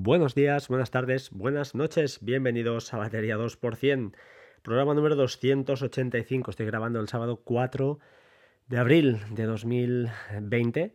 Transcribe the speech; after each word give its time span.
Buenos 0.00 0.36
días, 0.36 0.68
buenas 0.68 0.92
tardes, 0.92 1.30
buenas 1.30 1.74
noches, 1.74 2.20
bienvenidos 2.22 2.94
a 2.94 2.98
Batería 2.98 3.36
2%, 3.36 4.12
programa 4.62 4.94
número 4.94 5.16
285. 5.16 6.52
Estoy 6.52 6.66
grabando 6.66 7.00
el 7.00 7.08
sábado 7.08 7.40
4 7.42 7.98
de 8.68 8.78
abril 8.78 9.18
de 9.32 9.42
2020. 9.42 10.94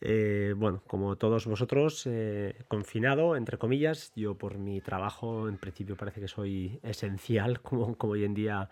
Eh, 0.00 0.54
bueno, 0.56 0.82
como 0.88 1.14
todos 1.14 1.46
vosotros, 1.46 2.02
eh, 2.06 2.56
confinado, 2.66 3.36
entre 3.36 3.56
comillas, 3.56 4.12
yo 4.16 4.36
por 4.36 4.58
mi 4.58 4.80
trabajo 4.80 5.48
en 5.48 5.56
principio 5.56 5.96
parece 5.96 6.20
que 6.20 6.28
soy 6.28 6.80
esencial, 6.82 7.60
como, 7.62 7.94
como 7.96 8.14
hoy 8.14 8.24
en 8.24 8.34
día 8.34 8.68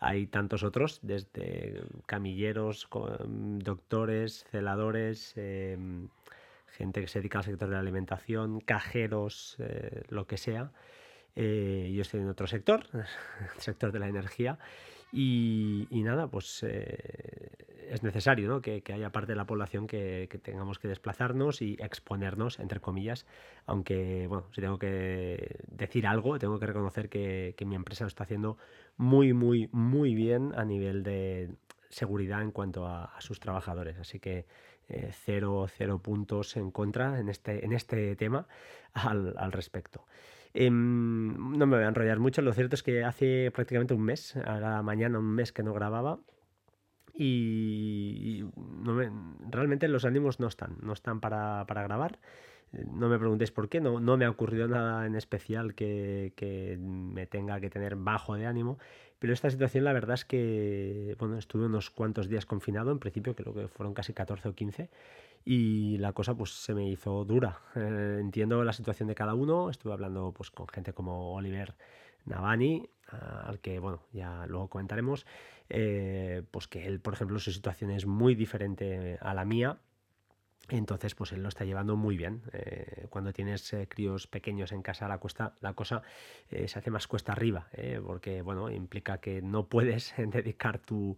hay 0.00 0.26
tantos 0.26 0.64
otros, 0.64 0.98
desde 1.02 1.84
camilleros, 2.06 2.88
doctores, 3.28 4.44
celadores. 4.50 5.34
Eh, 5.36 5.78
gente 6.72 7.00
que 7.00 7.08
se 7.08 7.20
dedica 7.20 7.38
al 7.38 7.44
sector 7.44 7.68
de 7.68 7.74
la 7.74 7.80
alimentación, 7.80 8.60
cajeros, 8.60 9.56
eh, 9.58 10.02
lo 10.08 10.26
que 10.26 10.36
sea. 10.36 10.72
Eh, 11.36 11.92
yo 11.94 12.02
estoy 12.02 12.20
en 12.20 12.28
otro 12.28 12.46
sector, 12.46 12.86
el 12.92 13.60
sector 13.60 13.92
de 13.92 13.98
la 13.98 14.08
energía. 14.08 14.58
Y, 15.12 15.88
nada, 15.90 16.28
pues 16.28 16.62
eh, 16.62 17.50
es 17.88 18.02
necesario 18.04 18.48
¿no? 18.48 18.60
que, 18.60 18.82
haya 18.92 19.10
parte 19.10 19.32
de 19.32 19.36
la 19.36 19.44
población 19.44 19.88
que, 19.88 20.28
tengamos 20.42 20.78
que 20.78 20.86
desplazarnos 20.86 21.62
y 21.62 21.76
exponernos, 21.80 22.60
entre 22.60 22.80
comillas, 22.80 23.26
aunque, 23.66 24.28
bueno, 24.28 24.46
si 24.52 24.60
tengo 24.60 24.78
que 24.78 25.56
decir 25.66 26.06
algo, 26.06 26.38
tengo 26.38 26.60
que 26.60 26.66
reconocer 26.66 27.08
que, 27.08 27.54
mi 27.66 27.74
empresa 27.74 28.04
lo 28.04 28.08
está 28.08 28.22
haciendo 28.24 28.56
muy, 28.96 29.32
muy, 29.32 29.68
muy 29.72 30.14
bien 30.14 30.52
a 30.56 30.64
nivel 30.64 31.02
de 31.02 31.50
seguridad 31.88 32.42
en 32.42 32.52
cuanto 32.52 32.86
a 32.86 33.12
sus 33.18 33.40
trabajadores. 33.40 33.98
Así 33.98 34.20
que 34.20 34.46
eh, 34.90 35.10
cero, 35.12 35.66
puntos 36.02 36.56
en 36.56 36.70
contra 36.70 37.18
en 37.20 37.28
este, 37.28 37.64
en 37.64 37.72
este 37.72 38.16
tema 38.16 38.46
al, 38.92 39.52
respecto. 39.52 40.04
Em, 40.52 41.56
no 41.56 41.66
me 41.66 41.76
voy 41.76 41.84
a 41.84 41.88
enrollar 41.88 42.18
mucho, 42.18 42.42
lo 42.42 42.52
cierto 42.52 42.74
es 42.74 42.82
que 42.82 43.04
hace 43.04 43.50
prácticamente 43.52 43.94
un 43.94 44.02
mes, 44.02 44.36
ahora 44.36 44.82
mañana 44.82 45.18
un 45.18 45.32
mes 45.32 45.52
que 45.52 45.62
no 45.62 45.72
grababa, 45.72 46.18
y, 47.14 48.44
realmente 49.50 49.88
los 49.88 50.04
ánimos 50.04 50.40
no 50.40 50.48
están, 50.48 50.78
no 50.82 50.92
están 50.92 51.20
para, 51.20 51.64
grabar. 51.66 52.18
No 52.72 53.08
me 53.08 53.18
preguntéis 53.18 53.50
por 53.50 53.68
qué, 53.68 53.80
no, 53.80 53.98
no 53.98 54.16
me 54.16 54.24
ha 54.24 54.30
ocurrido 54.30 54.68
nada 54.68 55.04
en 55.04 55.16
especial 55.16 55.74
que, 55.74 56.32
que, 56.36 56.78
me 56.80 57.26
tenga 57.26 57.60
que 57.60 57.68
tener 57.68 57.96
bajo 57.96 58.36
de 58.36 58.46
ánimo, 58.46 58.78
pero 59.20 59.34
esta 59.34 59.50
situación 59.50 59.84
la 59.84 59.92
verdad 59.92 60.14
es 60.14 60.24
que, 60.24 61.14
bueno, 61.18 61.36
estuve 61.38 61.66
unos 61.66 61.90
cuantos 61.90 62.28
días 62.28 62.46
confinado, 62.46 62.90
en 62.90 62.98
principio 62.98 63.36
creo 63.36 63.54
que 63.54 63.68
fueron 63.68 63.94
casi 63.94 64.14
14 64.14 64.48
o 64.48 64.54
15, 64.54 64.90
y 65.44 65.98
la 65.98 66.12
cosa 66.12 66.34
pues 66.34 66.50
se 66.50 66.74
me 66.74 66.88
hizo 66.88 67.24
dura. 67.26 67.60
Eh, 67.76 68.16
entiendo 68.18 68.64
la 68.64 68.72
situación 68.72 69.08
de 69.08 69.14
cada 69.14 69.34
uno, 69.34 69.70
estuve 69.70 69.92
hablando 69.92 70.32
pues 70.32 70.50
con 70.50 70.66
gente 70.68 70.94
como 70.94 71.34
Oliver 71.34 71.74
Navani, 72.24 72.88
al 73.08 73.60
que, 73.60 73.78
bueno, 73.78 74.02
ya 74.12 74.46
luego 74.46 74.68
comentaremos, 74.68 75.26
eh, 75.68 76.42
pues 76.50 76.66
que 76.66 76.86
él, 76.86 77.00
por 77.00 77.12
ejemplo, 77.12 77.38
su 77.38 77.52
situación 77.52 77.90
es 77.90 78.06
muy 78.06 78.34
diferente 78.34 79.18
a 79.20 79.34
la 79.34 79.44
mía, 79.44 79.78
entonces, 80.76 81.14
pues 81.14 81.32
él 81.32 81.42
lo 81.42 81.48
está 81.48 81.64
llevando 81.64 81.96
muy 81.96 82.16
bien. 82.16 82.42
Eh, 82.52 83.06
cuando 83.10 83.32
tienes 83.32 83.72
eh, 83.72 83.86
críos 83.88 84.26
pequeños 84.26 84.72
en 84.72 84.82
casa, 84.82 85.08
la, 85.08 85.18
cuesta, 85.18 85.54
la 85.60 85.72
cosa 85.74 86.02
eh, 86.50 86.68
se 86.68 86.78
hace 86.78 86.90
más 86.90 87.06
cuesta 87.06 87.32
arriba, 87.32 87.68
porque 88.06 88.42
bueno, 88.42 88.70
implica 88.70 89.18
que 89.18 89.42
no 89.42 89.66
puedes 89.66 90.14
dedicar 90.18 90.78
tu, 90.78 91.16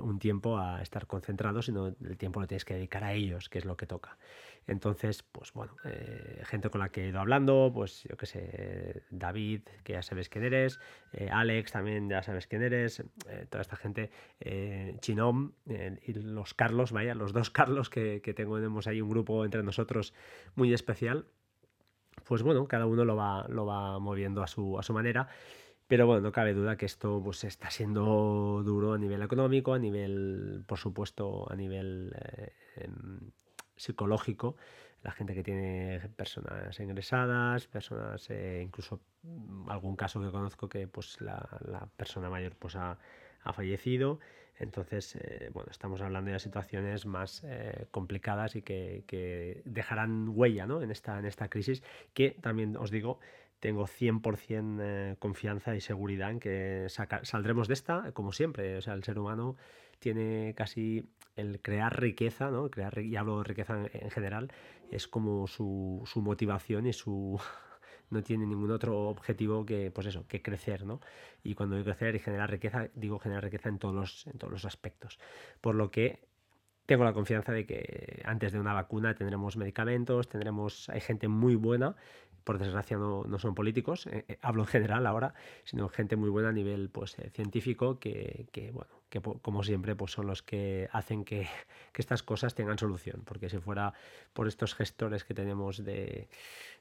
un 0.00 0.18
tiempo 0.18 0.58
a 0.58 0.82
estar 0.82 1.06
concentrado, 1.06 1.62
sino 1.62 1.88
el 1.88 2.16
tiempo 2.16 2.40
lo 2.40 2.46
tienes 2.46 2.64
que 2.64 2.74
dedicar 2.74 3.04
a 3.04 3.12
ellos, 3.14 3.48
que 3.48 3.58
es 3.58 3.64
lo 3.64 3.76
que 3.76 3.86
toca. 3.86 4.16
Entonces, 4.66 5.22
pues 5.22 5.52
bueno, 5.52 5.76
gente 6.44 6.70
con 6.70 6.80
la 6.80 6.88
que 6.88 7.04
he 7.04 7.08
ido 7.08 7.20
hablando, 7.20 7.70
pues 7.74 8.04
yo 8.04 8.16
qué 8.16 8.26
sé, 8.26 9.02
David, 9.10 9.62
que 9.82 9.92
ya 9.92 10.02
sabes 10.02 10.28
quién 10.28 10.44
eres, 10.44 10.80
Alex 11.30 11.72
también 11.72 12.08
ya 12.08 12.22
sabes 12.22 12.46
quién 12.46 12.62
eres, 12.62 13.02
toda 13.50 13.60
esta 13.60 13.76
gente, 13.76 14.10
Chinom 15.00 15.52
y 15.66 16.14
los 16.14 16.54
Carlos, 16.54 16.92
vaya, 16.92 17.14
los 17.14 17.32
dos 17.32 17.50
Carlos 17.50 17.90
que, 17.90 18.22
que 18.22 18.34
en 18.38 18.78
ahí 18.86 19.00
un 19.00 19.10
grupo 19.10 19.44
entre 19.44 19.62
nosotros 19.62 20.14
muy 20.54 20.72
especial, 20.72 21.26
pues 22.24 22.42
bueno, 22.42 22.66
cada 22.66 22.86
uno 22.86 23.04
lo 23.04 23.16
va, 23.16 23.46
lo 23.48 23.66
va 23.66 23.98
moviendo 23.98 24.42
a 24.42 24.46
su, 24.46 24.78
a 24.78 24.82
su 24.82 24.92
manera. 24.92 25.28
Pero 25.86 26.06
bueno, 26.06 26.22
no 26.22 26.32
cabe 26.32 26.54
duda 26.54 26.76
que 26.76 26.86
esto 26.86 27.20
pues, 27.22 27.44
está 27.44 27.70
siendo 27.70 28.62
duro 28.64 28.94
a 28.94 28.98
nivel 28.98 29.20
económico, 29.22 29.74
a 29.74 29.78
nivel, 29.78 30.64
por 30.66 30.78
supuesto, 30.78 31.50
a 31.50 31.56
nivel 31.56 32.14
eh, 32.18 32.52
em, 32.76 33.30
psicológico. 33.76 34.56
La 35.02 35.10
gente 35.10 35.34
que 35.34 35.42
tiene 35.42 36.00
personas 36.16 36.80
ingresadas, 36.80 37.66
personas, 37.66 38.28
eh, 38.30 38.62
incluso 38.64 39.00
algún 39.68 39.96
caso 39.96 40.20
que 40.20 40.30
conozco 40.30 40.68
que 40.68 40.86
pues, 40.86 41.20
la, 41.20 41.46
la 41.66 41.86
persona 41.96 42.30
mayor 42.30 42.54
pues, 42.56 42.76
ha, 42.76 42.98
ha 43.42 43.52
fallecido. 43.52 44.18
Entonces, 44.58 45.16
eh, 45.16 45.50
bueno, 45.52 45.70
estamos 45.70 46.00
hablando 46.00 46.30
de 46.30 46.38
situaciones 46.38 47.06
más 47.06 47.42
eh, 47.44 47.86
complicadas 47.90 48.56
y 48.56 48.62
que, 48.62 49.62
dejarán 49.64 50.28
huella 50.28 50.66
¿no? 50.66 50.82
en, 50.82 50.90
esta, 50.90 51.18
en 51.18 51.26
esta 51.26 51.48
crisis, 51.48 51.82
que 52.12 52.30
también 52.30 52.76
os 52.76 52.90
digo, 52.90 53.18
tengo 53.58 53.86
100% 53.86 54.78
eh, 54.80 55.16
confianza 55.18 55.74
y 55.74 55.80
seguridad 55.80 56.30
en 56.30 56.40
que 56.40 56.86
saldremos 56.88 57.66
de 57.66 57.74
esta, 57.74 58.12
como 58.12 58.32
siempre. 58.32 58.76
O 58.76 58.80
sea, 58.80 58.94
el 58.94 59.02
ser 59.02 59.18
humano 59.18 59.56
tiene 60.04 60.52
casi 60.54 61.08
el 61.34 61.62
crear 61.62 61.98
riqueza, 61.98 62.50
¿no? 62.50 62.70
Crear, 62.70 62.98
y 62.98 63.16
hablo 63.16 63.38
de 63.38 63.44
riqueza 63.44 63.86
en, 63.90 64.10
general, 64.10 64.52
es 64.90 65.08
como 65.08 65.46
su, 65.46 66.02
su 66.04 66.20
motivación 66.20 66.86
y 66.86 66.92
su, 66.92 67.40
no 68.10 68.22
tiene 68.22 68.46
ningún 68.46 68.70
otro 68.70 69.08
objetivo 69.08 69.64
que, 69.64 69.90
pues 69.90 70.08
eso, 70.08 70.26
que 70.28 70.42
crecer, 70.42 70.84
¿no? 70.84 71.00
Y 71.42 71.54
cuando 71.54 71.76
digo 71.76 71.86
crecer 71.86 72.14
y 72.16 72.18
generar 72.18 72.50
riqueza, 72.50 72.88
digo 72.94 73.18
generar 73.18 73.44
riqueza 73.44 73.70
en 73.70 73.78
todos 73.78 73.94
los, 73.94 74.26
en 74.26 74.36
todos 74.36 74.52
los 74.52 74.66
aspectos. 74.66 75.18
Por 75.62 75.74
lo 75.74 75.90
que 75.90 76.28
tengo 76.84 77.04
la 77.04 77.14
confianza 77.14 77.52
de 77.52 77.64
que 77.64 78.20
antes 78.26 78.52
de 78.52 78.60
una 78.60 78.74
vacuna 78.74 79.14
tendremos 79.14 79.56
medicamentos, 79.56 80.28
tendremos, 80.28 80.90
hay 80.90 81.00
gente 81.00 81.28
muy 81.28 81.54
buena, 81.54 81.96
por 82.44 82.58
desgracia 82.58 82.98
no, 82.98 83.24
no 83.24 83.38
son 83.38 83.54
políticos, 83.54 84.06
eh, 84.06 84.26
eh, 84.28 84.38
hablo 84.42 84.62
en 84.64 84.68
general 84.68 85.06
ahora, 85.06 85.32
sino 85.64 85.88
gente 85.88 86.16
muy 86.16 86.28
buena 86.28 86.50
a 86.50 86.52
nivel 86.52 86.90
pues, 86.90 87.18
eh, 87.18 87.30
científico 87.30 87.98
que, 87.98 88.46
que, 88.52 88.70
bueno, 88.70 88.92
que 89.14 89.20
como 89.20 89.62
siempre 89.62 89.94
pues 89.94 90.10
son 90.10 90.26
los 90.26 90.42
que 90.42 90.88
hacen 90.92 91.24
que, 91.24 91.46
estas 91.94 92.22
cosas 92.22 92.54
tengan 92.54 92.78
solución, 92.78 93.22
porque 93.24 93.48
si 93.48 93.58
fuera 93.58 93.94
por 94.32 94.48
estos 94.48 94.74
gestores 94.74 95.24
que 95.24 95.34
tenemos 95.34 95.84
de, 95.84 96.28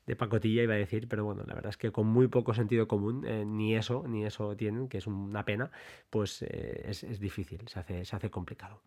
de 0.08 0.16
pacotilla 0.16 0.64
iba 0.64 0.74
a 0.74 0.78
decir, 0.78 1.08
pero 1.08 1.26
bueno, 1.26 1.44
la 1.46 1.54
verdad 1.54 1.70
es 1.70 1.78
que 1.78 1.92
con 1.92 2.08
muy 2.08 2.28
poco 2.28 2.54
sentido 2.56 2.88
común, 2.88 3.26
ni 3.56 3.76
eso, 3.76 4.06
ni 4.08 4.26
eso 4.26 4.56
tienen, 4.56 4.88
que 4.88 4.98
es 4.98 5.06
una 5.06 5.46
pena, 5.46 5.70
pues 6.10 6.42
es, 6.42 7.04
es, 7.04 7.20
difícil, 7.20 7.68
se 7.68 7.80
hace, 7.80 8.06
se 8.06 8.16
hace 8.16 8.32
complicado. 8.32 8.82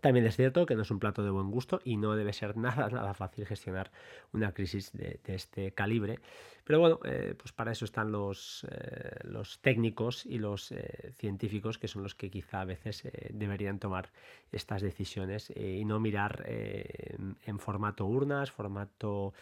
También 0.00 0.26
es 0.26 0.36
cierto 0.36 0.66
que 0.66 0.74
no 0.74 0.82
es 0.82 0.90
un 0.90 0.98
plato 0.98 1.22
de 1.22 1.30
buen 1.30 1.50
gusto 1.50 1.80
y 1.84 1.96
no 1.96 2.14
debe 2.14 2.32
ser 2.32 2.56
nada, 2.56 2.88
nada 2.88 3.14
fácil 3.14 3.46
gestionar 3.46 3.90
una 4.32 4.52
crisis 4.52 4.92
de, 4.92 5.20
este 5.26 5.72
calibre. 5.72 6.18
Pero 6.64 6.78
bueno, 6.78 7.00
eh, 7.04 7.34
pues 7.36 7.52
para 7.52 7.72
eso 7.72 7.84
están 7.84 8.12
los, 8.12 8.64
eh, 8.70 9.18
los 9.24 9.58
técnicos 9.60 10.24
y 10.24 10.38
los 10.38 10.70
eh, 10.70 11.12
científicos, 11.18 11.76
que 11.76 11.88
son 11.88 12.04
los 12.04 12.14
que 12.14 12.30
quizá 12.30 12.60
a 12.60 12.64
veces 12.64 13.02
deberían 13.30 13.80
tomar 13.80 14.10
estas 14.52 14.80
decisiones 14.80 15.52
y 15.56 15.84
no 15.84 15.98
mirar 15.98 16.44
en 16.46 17.58
formato 17.58 18.06
urnas, 18.06 18.52
formato 18.52 19.32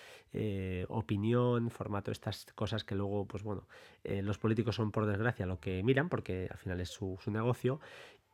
opinión, 0.88 1.70
formato 1.70 2.10
estas 2.10 2.46
cosas 2.54 2.84
que 2.84 2.94
luego, 2.94 3.26
pues 3.26 3.42
bueno, 3.42 3.66
los 4.04 4.38
políticos 4.38 4.76
son 4.76 4.92
por 4.92 5.06
desgracia 5.06 5.46
lo 5.46 5.60
que 5.60 5.82
miran, 5.82 6.08
porque 6.08 6.48
al 6.50 6.58
final 6.58 6.80
es 6.80 6.88
su, 6.88 7.18
su 7.20 7.30
negocio 7.30 7.80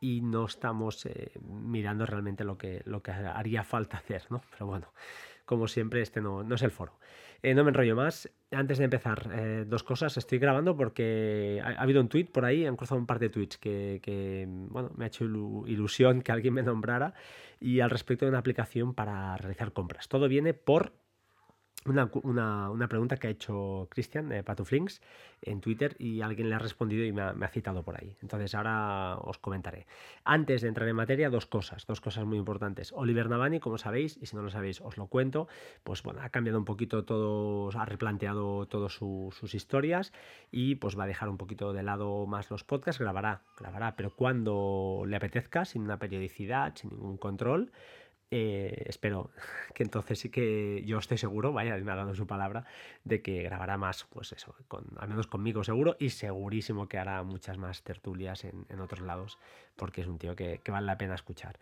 y 0.01 0.21
no 0.21 0.47
estamos 0.47 1.07
eh, 1.07 1.33
mirando 1.43 2.07
realmente 2.07 2.45
lo 2.45 2.59
que, 2.59 2.83
lo 2.84 3.03
que 3.03 3.10
haría 3.10 3.65
falta 3.65 3.98
hacer, 3.98 4.25
¿no? 4.31 4.43
Pero 4.51 4.66
bueno, 4.66 4.93
como 5.45 5.69
siempre, 5.69 6.03
este 6.03 6.21
no, 6.21 6.43
no 6.43 6.54
es 6.54 6.63
el 6.63 6.71
foro. 6.71 6.98
Eh, 7.43 7.54
no 7.54 7.65
me 7.65 7.71
enrollo 7.71 7.95
más. 7.97 8.31
Antes 8.51 8.78
de 8.78 8.84
empezar, 8.84 9.31
eh, 9.33 9.65
dos 9.66 9.83
cosas. 9.83 10.16
Estoy 10.16 10.39
grabando 10.39 10.77
porque 10.77 11.63
ha, 11.63 11.81
habido 11.81 12.01
un 12.01 12.09
tweet 12.09 12.27
por 12.27 12.45
ahí, 12.45 12.66
han 12.66 12.77
cruzado 12.77 13.01
un 13.01 13.07
par 13.07 13.19
de 13.19 13.28
tweets 13.28 13.59
que, 13.59 14.01
que 14.03 14.47
bueno, 14.48 14.91
me 14.97 15.04
ha 15.04 15.09
hecho 15.09 15.25
ilusión 15.25 16.22
que 16.22 16.33
alguien 16.33 16.54
me 16.54 16.63
nombrara 16.65 17.15
y 17.60 17.81
al 17.81 17.91
respecto 17.91 18.25
de 18.25 18.31
una 18.31 18.39
aplicación 18.39 18.95
para 18.95 19.37
realizar 19.37 19.72
compras. 19.72 20.09
Todo 20.09 20.28
viene 20.28 20.54
por 20.54 20.93
una, 21.88 22.88
pregunta 22.88 23.16
que 23.16 23.28
ha 23.28 23.30
hecho 23.30 23.88
Cristian 23.91 24.28
de 24.28 24.42
Patuflinks 24.42 25.00
en 25.42 25.60
Twitter 25.60 25.97
y 25.98 26.21
alguien 26.21 26.48
le 26.48 26.54
ha 26.54 26.59
respondido 26.59 27.04
y 27.04 27.12
me 27.12 27.22
ha, 27.22 27.48
citado 27.48 27.83
por 27.83 27.97
ahí. 27.97 28.16
Entonces 28.22 28.54
ahora 28.54 29.18
os 29.18 29.38
comentaré. 29.38 29.86
Antes 30.24 30.62
de 30.62 30.68
entrar 30.68 30.88
en 30.88 30.97
materia, 30.97 31.30
dos 31.30 31.47
cosas, 31.47 31.86
dos 31.86 32.00
cosas 32.00 32.24
muy 32.24 32.38
importantes. 32.38 32.92
Oliver 32.94 33.28
Navani, 33.28 33.60
como 33.60 33.78
sabéis, 33.78 34.18
y 34.21 34.27
si 34.27 34.36
no 34.36 34.42
lo 34.42 34.50
sabéis 34.50 34.80
os 34.80 34.97
lo 34.97 35.06
cuento, 35.06 35.48
pues 35.84 36.03
bueno, 36.03 36.21
ha 36.22 36.28
cambiado 36.30 36.59
un 36.59 36.65
poquito 36.65 37.04
todo, 37.04 37.71
ha 37.78 37.84
replanteado 37.84 38.66
todas 38.66 38.92
sus 38.92 39.54
historias 39.54 40.12
y 40.50 40.77
pues 40.77 40.98
va 40.98 41.04
a 41.04 41.06
dejar 41.06 41.28
un 41.28 41.36
poquito 41.36 41.72
de 41.72 41.83
lado 41.83 42.27
más 42.27 42.50
los 42.50 42.65
podcasts, 42.65 43.00
grabará, 43.00 43.42
grabará, 43.59 43.97
pero 43.97 44.15
cuando 44.15 45.04
le 45.06 45.16
apetezca, 45.16 45.65
sin 45.65 45.83
una 45.83 45.98
periodicidad, 45.98 46.74
sin 46.77 46.91
ningún 46.91 47.16
control 47.16 47.72
eh, 48.31 48.84
espero 48.87 49.31
que 49.75 49.83
entonces 49.83 50.19
sí 50.19 50.31
que 50.31 50.83
yo 50.84 50.99
estoy 50.99 51.19
seguro, 51.19 51.53
vaya, 51.53 51.77
me 51.77 51.93
ha 51.93 51.97
dado 51.97 52.15
su 52.15 52.27
palabra, 52.27 52.65
de 53.05 53.23
que 53.23 53.43
grabará 53.43 53.77
más, 53.77 54.07
pues 54.11 54.33
eso, 54.33 54.55
con, 54.69 54.84
al 54.99 55.09
menos 55.09 55.27
conmigo 55.27 55.65
seguro, 55.65 55.97
y 55.99 56.11
segurísimo 56.11 56.89
que 56.89 56.99
hará 56.99 57.23
muchas 57.23 57.59
más 57.59 57.83
tertulias 57.83 58.45
en, 58.45 58.81
otros 58.81 59.01
lados, 59.01 59.39
porque 59.77 60.01
es 60.03 60.07
un 60.07 60.19
tío 60.19 60.37
que, 60.37 60.61
vale 60.69 60.87
la 60.87 60.99
pena 60.99 61.15
escuchar. 61.15 61.59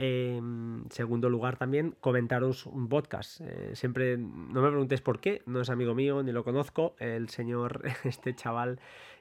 En 0.00 0.84
segundo 0.90 1.28
lugar, 1.28 1.56
también 1.56 1.96
comentaros 2.00 2.66
un 2.66 2.88
podcast. 2.88 3.40
Eh, 3.40 3.72
siempre 3.74 4.16
no 4.16 4.62
me 4.62 4.68
preguntéis 4.68 5.00
por 5.00 5.18
qué, 5.18 5.42
no 5.46 5.60
es 5.60 5.70
amigo 5.70 5.92
mío 5.96 6.22
ni 6.22 6.30
lo 6.30 6.44
conozco. 6.44 6.94
El 7.00 7.28
señor, 7.30 7.82
este 8.04 8.32
chaval 8.34 8.78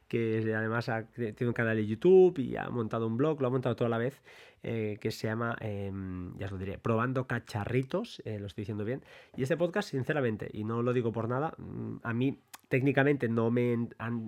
que 0.08 0.54
además 0.56 0.90
tiene 1.16 1.48
un 1.48 1.54
canal 1.54 1.76
de 1.76 1.86
YouTube 1.86 2.40
y 2.40 2.56
ha 2.56 2.70
montado 2.70 3.08
un 3.08 3.18
blog, 3.18 3.42
lo 3.42 3.48
ha 3.48 3.50
montado 3.50 3.76
toda 3.76 3.90
la 3.90 3.98
vez, 3.98 4.22
eh, 4.64 4.98
que 5.02 5.12
se 5.12 5.28
llama, 5.28 5.56
em, 5.60 6.38
ya 6.38 6.46
os 6.46 6.52
lo 6.52 6.58
diré, 6.58 6.78
Probando 6.78 7.28
Cacharritos, 7.28 8.22
eh, 8.24 8.40
lo 8.40 8.48
estoy 8.48 8.62
diciendo 8.62 8.86
bien. 8.86 9.04
Y 9.36 9.44
este 9.44 9.58
podcast, 9.58 9.90
sinceramente, 9.90 10.50
y 10.54 10.64
no 10.64 10.82
lo 10.82 10.94
digo 10.94 11.12
por 11.12 11.28
nada, 11.28 11.54
mm, 11.58 11.98
a 12.04 12.14
mí 12.14 12.40
técnicamente 12.68 13.30
no 13.30 13.50
me 13.50 13.74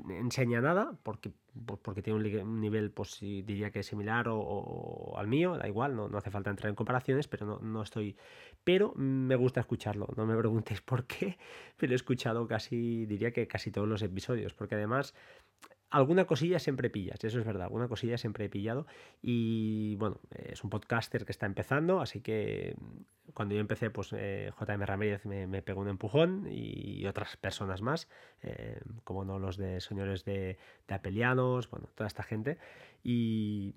enseña 0.09 0.61
nada, 0.61 0.97
porque, 1.03 1.31
pues, 1.65 1.79
porque 1.81 2.01
tiene 2.01 2.41
un, 2.41 2.61
nivel, 2.61 2.91
pues 2.91 3.19
diría 3.19 3.71
que 3.71 3.83
similar 3.83 4.27
o, 4.29 5.15
al 5.17 5.27
mío, 5.27 5.57
da 5.57 5.67
igual, 5.67 5.95
no, 5.95 6.07
no, 6.07 6.17
hace 6.17 6.31
falta 6.31 6.49
entrar 6.49 6.69
en 6.69 6.75
comparaciones, 6.75 7.27
pero 7.27 7.45
no, 7.45 7.59
no 7.59 7.81
estoy... 7.81 8.15
Pero 8.63 8.93
me 8.95 9.35
gusta 9.35 9.59
escucharlo, 9.59 10.07
no 10.15 10.25
me 10.25 10.37
preguntéis 10.37 10.81
por 10.81 11.05
qué, 11.05 11.37
pero 11.77 11.93
he 11.93 11.95
escuchado 11.95 12.47
casi, 12.47 13.05
diría 13.05 13.31
que 13.31 13.47
casi 13.47 13.71
todos 13.71 13.87
los 13.87 14.01
episodios, 14.01 14.53
porque 14.53 14.75
además 14.75 15.13
alguna 15.89 16.25
cosilla 16.25 16.59
siempre 16.59 16.89
pillas, 16.89 17.23
eso 17.23 17.39
es 17.39 17.45
verdad, 17.45 17.63
alguna 17.63 17.87
cosilla 17.87 18.17
siempre 18.17 18.45
he 18.45 18.49
pillado 18.49 18.85
y 19.21 19.95
bueno, 19.95 20.19
es 20.29 20.63
un 20.63 20.69
podcaster 20.69 21.25
que 21.25 21.31
está 21.31 21.45
empezando, 21.45 21.99
así 21.99 22.21
que 22.21 22.75
cuando 23.39 23.55
yo 23.55 23.61
empecé, 23.61 23.89
pues 23.89 24.09
eh, 24.11 24.51
JM 24.59 24.81
Ramírez 24.81 25.25
me, 25.25 25.61
pegó 25.61 25.79
un 25.79 25.87
empujón 25.87 26.45
y 26.51 27.05
otras 27.05 27.37
personas 27.37 27.81
más, 27.81 28.09
eh, 28.41 28.81
como 29.05 29.23
no 29.23 29.39
los 29.39 29.55
de 29.55 29.79
señores 29.79 30.25
de, 30.25 30.57
de 30.89 30.93
Apelianos, 30.93 31.69
bueno, 31.69 31.87
toda 31.95 32.09
esta 32.09 32.21
gente 32.21 32.57
y... 33.01 33.75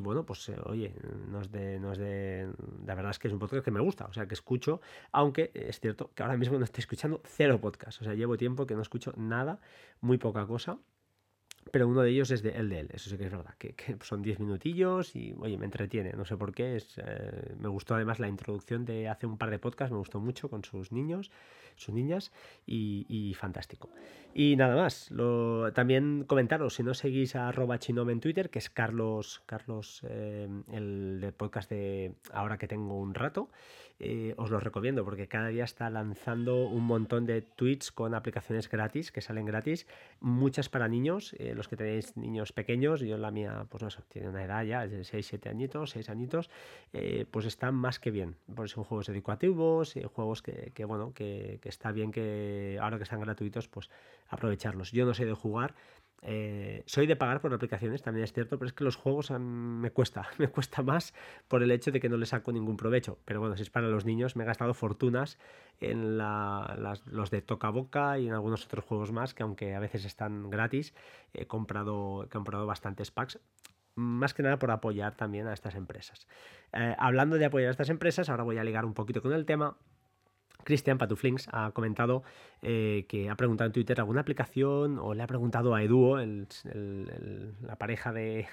bueno, 0.00 0.24
pues 0.24 0.48
eh, 0.50 0.56
oye, 0.64 0.94
no 1.26 1.40
es, 1.40 1.50
de, 1.50 1.80
no 1.80 1.90
es 1.90 1.98
de. 1.98 2.52
La 2.86 2.94
verdad 2.94 3.10
es 3.10 3.18
que 3.18 3.26
es 3.26 3.34
un 3.34 3.40
podcast 3.40 3.64
que 3.64 3.72
me 3.72 3.80
gusta, 3.80 4.04
o 4.04 4.12
sea, 4.12 4.28
que 4.28 4.34
escucho, 4.34 4.80
aunque 5.10 5.50
es 5.54 5.80
cierto 5.80 6.12
que 6.14 6.22
ahora 6.22 6.36
mismo 6.36 6.56
no 6.56 6.64
estoy 6.64 6.82
escuchando 6.82 7.20
cero 7.24 7.60
podcast, 7.60 8.00
o 8.02 8.04
sea, 8.04 8.14
llevo 8.14 8.36
tiempo 8.36 8.64
que 8.64 8.76
no 8.76 8.82
escucho 8.82 9.12
nada, 9.16 9.58
muy 10.00 10.18
poca 10.18 10.46
cosa, 10.46 10.78
pero 11.70 11.88
uno 11.88 12.02
de 12.02 12.10
ellos 12.10 12.30
es 12.30 12.42
de, 12.42 12.50
el 12.50 12.68
de 12.68 12.80
él, 12.80 12.88
eso 12.92 13.10
sí 13.10 13.16
que 13.16 13.24
es 13.24 13.30
verdad, 13.30 13.54
que, 13.58 13.74
son 14.02 14.22
10 14.22 14.40
minutillos 14.40 15.14
y, 15.14 15.34
oye, 15.38 15.56
me 15.56 15.64
entretiene, 15.66 16.12
no 16.12 16.24
sé 16.24 16.36
por 16.36 16.52
qué, 16.52 16.76
es, 16.76 16.98
eh, 16.98 17.54
me 17.58 17.68
gustó 17.68 17.94
además 17.94 18.18
la 18.18 18.28
introducción 18.28 18.84
de 18.84 19.08
hace 19.08 19.26
un 19.26 19.38
par 19.38 19.50
de 19.50 19.58
podcasts, 19.58 19.92
me 19.92 19.98
gustó 19.98 20.20
mucho 20.20 20.48
con 20.48 20.64
sus 20.64 20.92
niños, 20.92 21.30
sus 21.76 21.94
niñas 21.94 22.32
y, 22.66 23.34
fantástico. 23.38 23.88
Y 24.34 24.54
nada 24.56 24.76
más, 24.76 25.10
también 25.74 26.24
comentaros, 26.24 26.74
si 26.74 26.82
no 26.82 26.94
seguís 26.94 27.34
a 27.34 27.48
arroba 27.48 27.78
chinome 27.78 28.12
en 28.12 28.20
Twitter, 28.20 28.50
que 28.50 28.58
es 28.58 28.70
Carlos, 28.70 29.42
Carlos 29.46 30.02
eh, 30.08 30.48
el 30.72 31.20
de 31.20 31.32
podcast 31.32 31.70
de 31.70 32.14
Ahora 32.32 32.58
que 32.58 32.68
tengo 32.68 32.98
un 32.98 33.14
rato, 33.14 33.48
eh, 33.98 34.34
os 34.36 34.50
lo 34.50 34.60
recomiendo 34.60 35.04
porque 35.04 35.26
cada 35.26 35.48
día 35.48 35.64
está 35.64 35.90
lanzando 35.90 36.66
un 36.66 36.84
montón 36.84 37.26
de 37.26 37.42
tweets 37.42 37.92
con 37.92 38.14
aplicaciones 38.14 38.68
gratis 38.70 39.10
que 39.12 39.20
salen 39.20 39.44
gratis, 39.44 39.86
muchas 40.20 40.68
para 40.68 40.88
niños, 40.88 41.34
los 41.60 41.68
que 41.68 41.76
tenéis 41.76 42.16
niños 42.16 42.52
pequeños, 42.52 43.00
yo 43.00 43.18
la 43.18 43.30
mía, 43.30 43.66
pues 43.68 43.82
no 43.82 43.90
sé, 43.90 44.00
tiene 44.08 44.30
una 44.30 44.42
edad 44.42 44.64
ya, 44.64 44.86
de 44.86 45.04
6, 45.04 45.26
7 45.26 45.50
añitos, 45.50 45.90
6 45.90 46.08
añitos, 46.08 46.48
eh, 46.94 47.26
pues 47.30 47.44
están 47.44 47.74
más 47.74 47.98
que 47.98 48.10
bien, 48.10 48.36
porque 48.54 48.70
son 48.70 48.84
juegos 48.84 49.10
educativos, 49.10 49.94
juegos 50.14 50.40
que, 50.40 50.84
bueno, 50.86 51.12
que, 51.12 51.58
que 51.60 51.68
está 51.68 51.92
bien 51.92 52.12
que 52.12 52.78
ahora 52.80 52.96
que 52.96 53.02
están 53.02 53.20
gratuitos, 53.20 53.68
pues 53.68 53.90
aprovecharlos. 54.28 54.90
Yo 54.92 55.04
no 55.04 55.12
sé 55.12 55.26
de 55.26 55.34
jugar, 55.34 55.74
eh, 56.22 56.82
soy 56.86 57.06
de 57.06 57.16
pagar 57.16 57.40
por 57.40 57.52
aplicaciones, 57.54 58.02
también 58.02 58.24
es 58.24 58.32
cierto, 58.32 58.58
pero 58.58 58.66
es 58.66 58.74
que 58.74 58.84
los 58.84 58.96
juegos 58.96 59.30
me 59.30 59.90
cuesta, 59.90 60.28
me 60.38 60.48
cuesta 60.48 60.82
más 60.82 61.14
por 61.48 61.62
el 61.62 61.70
hecho 61.70 61.90
de 61.90 62.00
que 62.00 62.08
no 62.08 62.16
le 62.16 62.26
saco 62.26 62.52
ningún 62.52 62.76
provecho. 62.76 63.18
Pero 63.24 63.40
bueno, 63.40 63.56
si 63.56 63.62
es 63.62 63.70
para 63.70 63.88
los 63.88 64.04
niños, 64.04 64.36
me 64.36 64.44
he 64.44 64.46
gastado 64.46 64.74
fortunas 64.74 65.38
en 65.80 66.18
los 66.18 67.30
de 67.30 67.42
Toca 67.42 67.70
Boca 67.70 68.18
y 68.18 68.26
en 68.26 68.34
algunos 68.34 68.66
otros 68.66 68.84
juegos 68.84 69.12
más 69.12 69.32
que 69.32 69.42
aunque 69.42 69.74
a 69.74 69.80
veces 69.80 70.04
están 70.04 70.50
gratis, 70.50 70.94
he 71.32 71.46
comprado, 71.46 72.24
he 72.24 72.28
comprado 72.28 72.66
bastantes 72.66 73.10
packs 73.10 73.38
más 73.94 74.34
que 74.34 74.42
nada 74.42 74.58
por 74.58 74.70
apoyar 74.70 75.14
también 75.14 75.46
a 75.46 75.52
estas 75.52 75.74
empresas. 75.74 76.26
Eh, 76.72 76.94
hablando 76.98 77.36
de 77.36 77.44
apoyar 77.44 77.68
a 77.68 77.70
estas 77.72 77.90
empresas, 77.90 78.28
ahora 78.28 78.44
voy 78.44 78.58
a 78.58 78.64
ligar 78.64 78.84
un 78.84 78.94
poquito 78.94 79.20
con 79.20 79.32
el 79.32 79.44
tema 79.44 79.76
Cristian 80.64 80.98
Patuflinks 80.98 81.48
ha 81.52 81.70
comentado 81.72 82.22
eh, 82.62 83.06
que 83.08 83.30
ha 83.30 83.36
preguntado 83.36 83.66
en 83.66 83.72
Twitter 83.72 83.98
alguna 84.00 84.20
aplicación 84.20 84.98
o 84.98 85.14
le 85.14 85.22
ha 85.22 85.26
preguntado 85.26 85.74
a 85.74 85.82
Eduo, 85.82 86.18
la 86.18 87.76
pareja 87.76 88.12
de, 88.12 88.46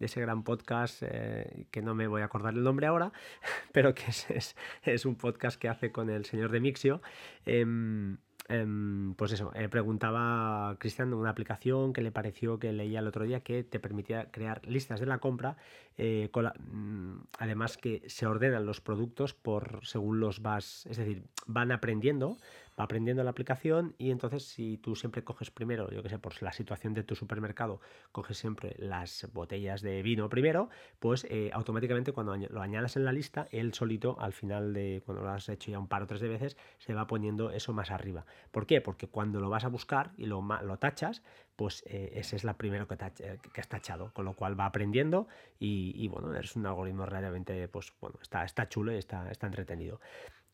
ese 0.00 0.20
gran 0.20 0.42
podcast 0.42 1.02
eh, 1.02 1.66
que 1.70 1.82
no 1.82 1.94
me 1.94 2.06
voy 2.06 2.22
a 2.22 2.26
acordar 2.26 2.54
el 2.54 2.62
nombre 2.62 2.86
ahora, 2.86 3.12
pero 3.72 3.94
que 3.94 4.04
es, 4.08 5.06
un 5.06 5.16
podcast 5.16 5.58
que 5.58 5.68
hace 5.68 5.92
con 5.92 6.10
el 6.10 6.24
señor 6.24 6.50
de 6.50 6.60
Mixio. 6.60 7.00
Em, 7.46 8.18
Em, 8.48 9.14
pues 9.14 9.32
eso, 9.32 9.52
eh, 9.54 9.70
preguntaba 9.70 10.76
Cristian 10.78 11.14
una 11.14 11.30
aplicación 11.30 11.94
que 11.94 12.02
le 12.02 12.12
pareció 12.12 12.58
que 12.58 12.72
leía 12.72 12.98
el 12.98 13.06
otro 13.06 13.24
día 13.24 13.40
que 13.40 13.64
te 13.64 13.80
permitía 13.80 14.30
crear 14.30 14.60
listas 14.66 15.00
de 15.00 15.06
la 15.06 15.18
compra, 15.18 15.56
eh, 15.96 16.30
mm, 16.70 17.14
además 17.38 17.78
que 17.78 18.02
se 18.06 18.26
ordenan 18.26 18.66
los 18.66 18.82
productos 18.82 19.32
por 19.32 19.80
según 19.86 20.20
los 20.20 20.42
vas, 20.42 20.84
es 20.90 20.98
decir, 20.98 21.24
van 21.46 21.72
aprendiendo 21.72 22.36
va 22.78 22.84
aprendiendo 22.84 23.22
la 23.24 23.30
aplicación 23.30 23.94
y 23.98 24.10
entonces 24.10 24.44
si 24.44 24.78
tú 24.78 24.96
siempre 24.96 25.22
coges 25.22 25.50
primero, 25.50 25.90
yo 25.90 26.02
que 26.02 26.08
sé, 26.08 26.18
por 26.18 26.40
la 26.42 26.52
situación 26.52 26.94
de 26.94 27.04
tu 27.04 27.14
supermercado, 27.14 27.80
coges 28.12 28.38
siempre 28.38 28.74
las 28.78 29.28
botellas 29.32 29.82
de 29.82 30.02
vino 30.02 30.28
primero, 30.28 30.68
pues 30.98 31.26
eh, 31.30 31.50
automáticamente 31.52 32.12
cuando 32.12 32.36
lo 32.36 32.62
añadas 32.62 32.96
en 32.96 33.04
la 33.04 33.12
lista, 33.12 33.48
él 33.50 33.74
solito 33.74 34.20
al 34.20 34.32
final 34.32 34.72
de 34.72 35.02
cuando 35.04 35.22
lo 35.22 35.30
has 35.30 35.48
hecho 35.48 35.70
ya 35.70 35.78
un 35.78 35.88
par 35.88 36.02
o 36.02 36.06
tres 36.06 36.20
de 36.20 36.28
veces, 36.28 36.56
se 36.78 36.94
va 36.94 37.06
poniendo 37.06 37.50
eso 37.50 37.72
más 37.72 37.90
arriba. 37.90 38.26
¿Por 38.50 38.66
qué? 38.66 38.80
Porque 38.80 39.08
cuando 39.08 39.40
lo 39.40 39.48
vas 39.50 39.64
a 39.64 39.68
buscar 39.68 40.12
y 40.16 40.26
lo, 40.26 40.42
lo 40.42 40.76
tachas, 40.78 41.22
pues 41.56 41.84
eh, 41.86 42.12
ese 42.14 42.36
es 42.36 42.44
la 42.44 42.56
primero 42.56 42.88
que, 42.88 42.96
que 42.96 43.60
has 43.60 43.68
tachado, 43.68 44.12
con 44.12 44.24
lo 44.24 44.34
cual 44.34 44.58
va 44.58 44.66
aprendiendo 44.66 45.28
y, 45.58 46.08
bueno, 46.08 46.34
es 46.34 46.56
un 46.56 46.66
algoritmo 46.66 47.06
realmente, 47.06 47.68
pues 47.68 47.92
bueno, 48.00 48.18
está, 48.20 48.44
está 48.44 48.68
chulo 48.68 48.92
y 48.92 48.96
está, 48.96 49.30
está 49.30 49.46
entretenido. 49.46 50.00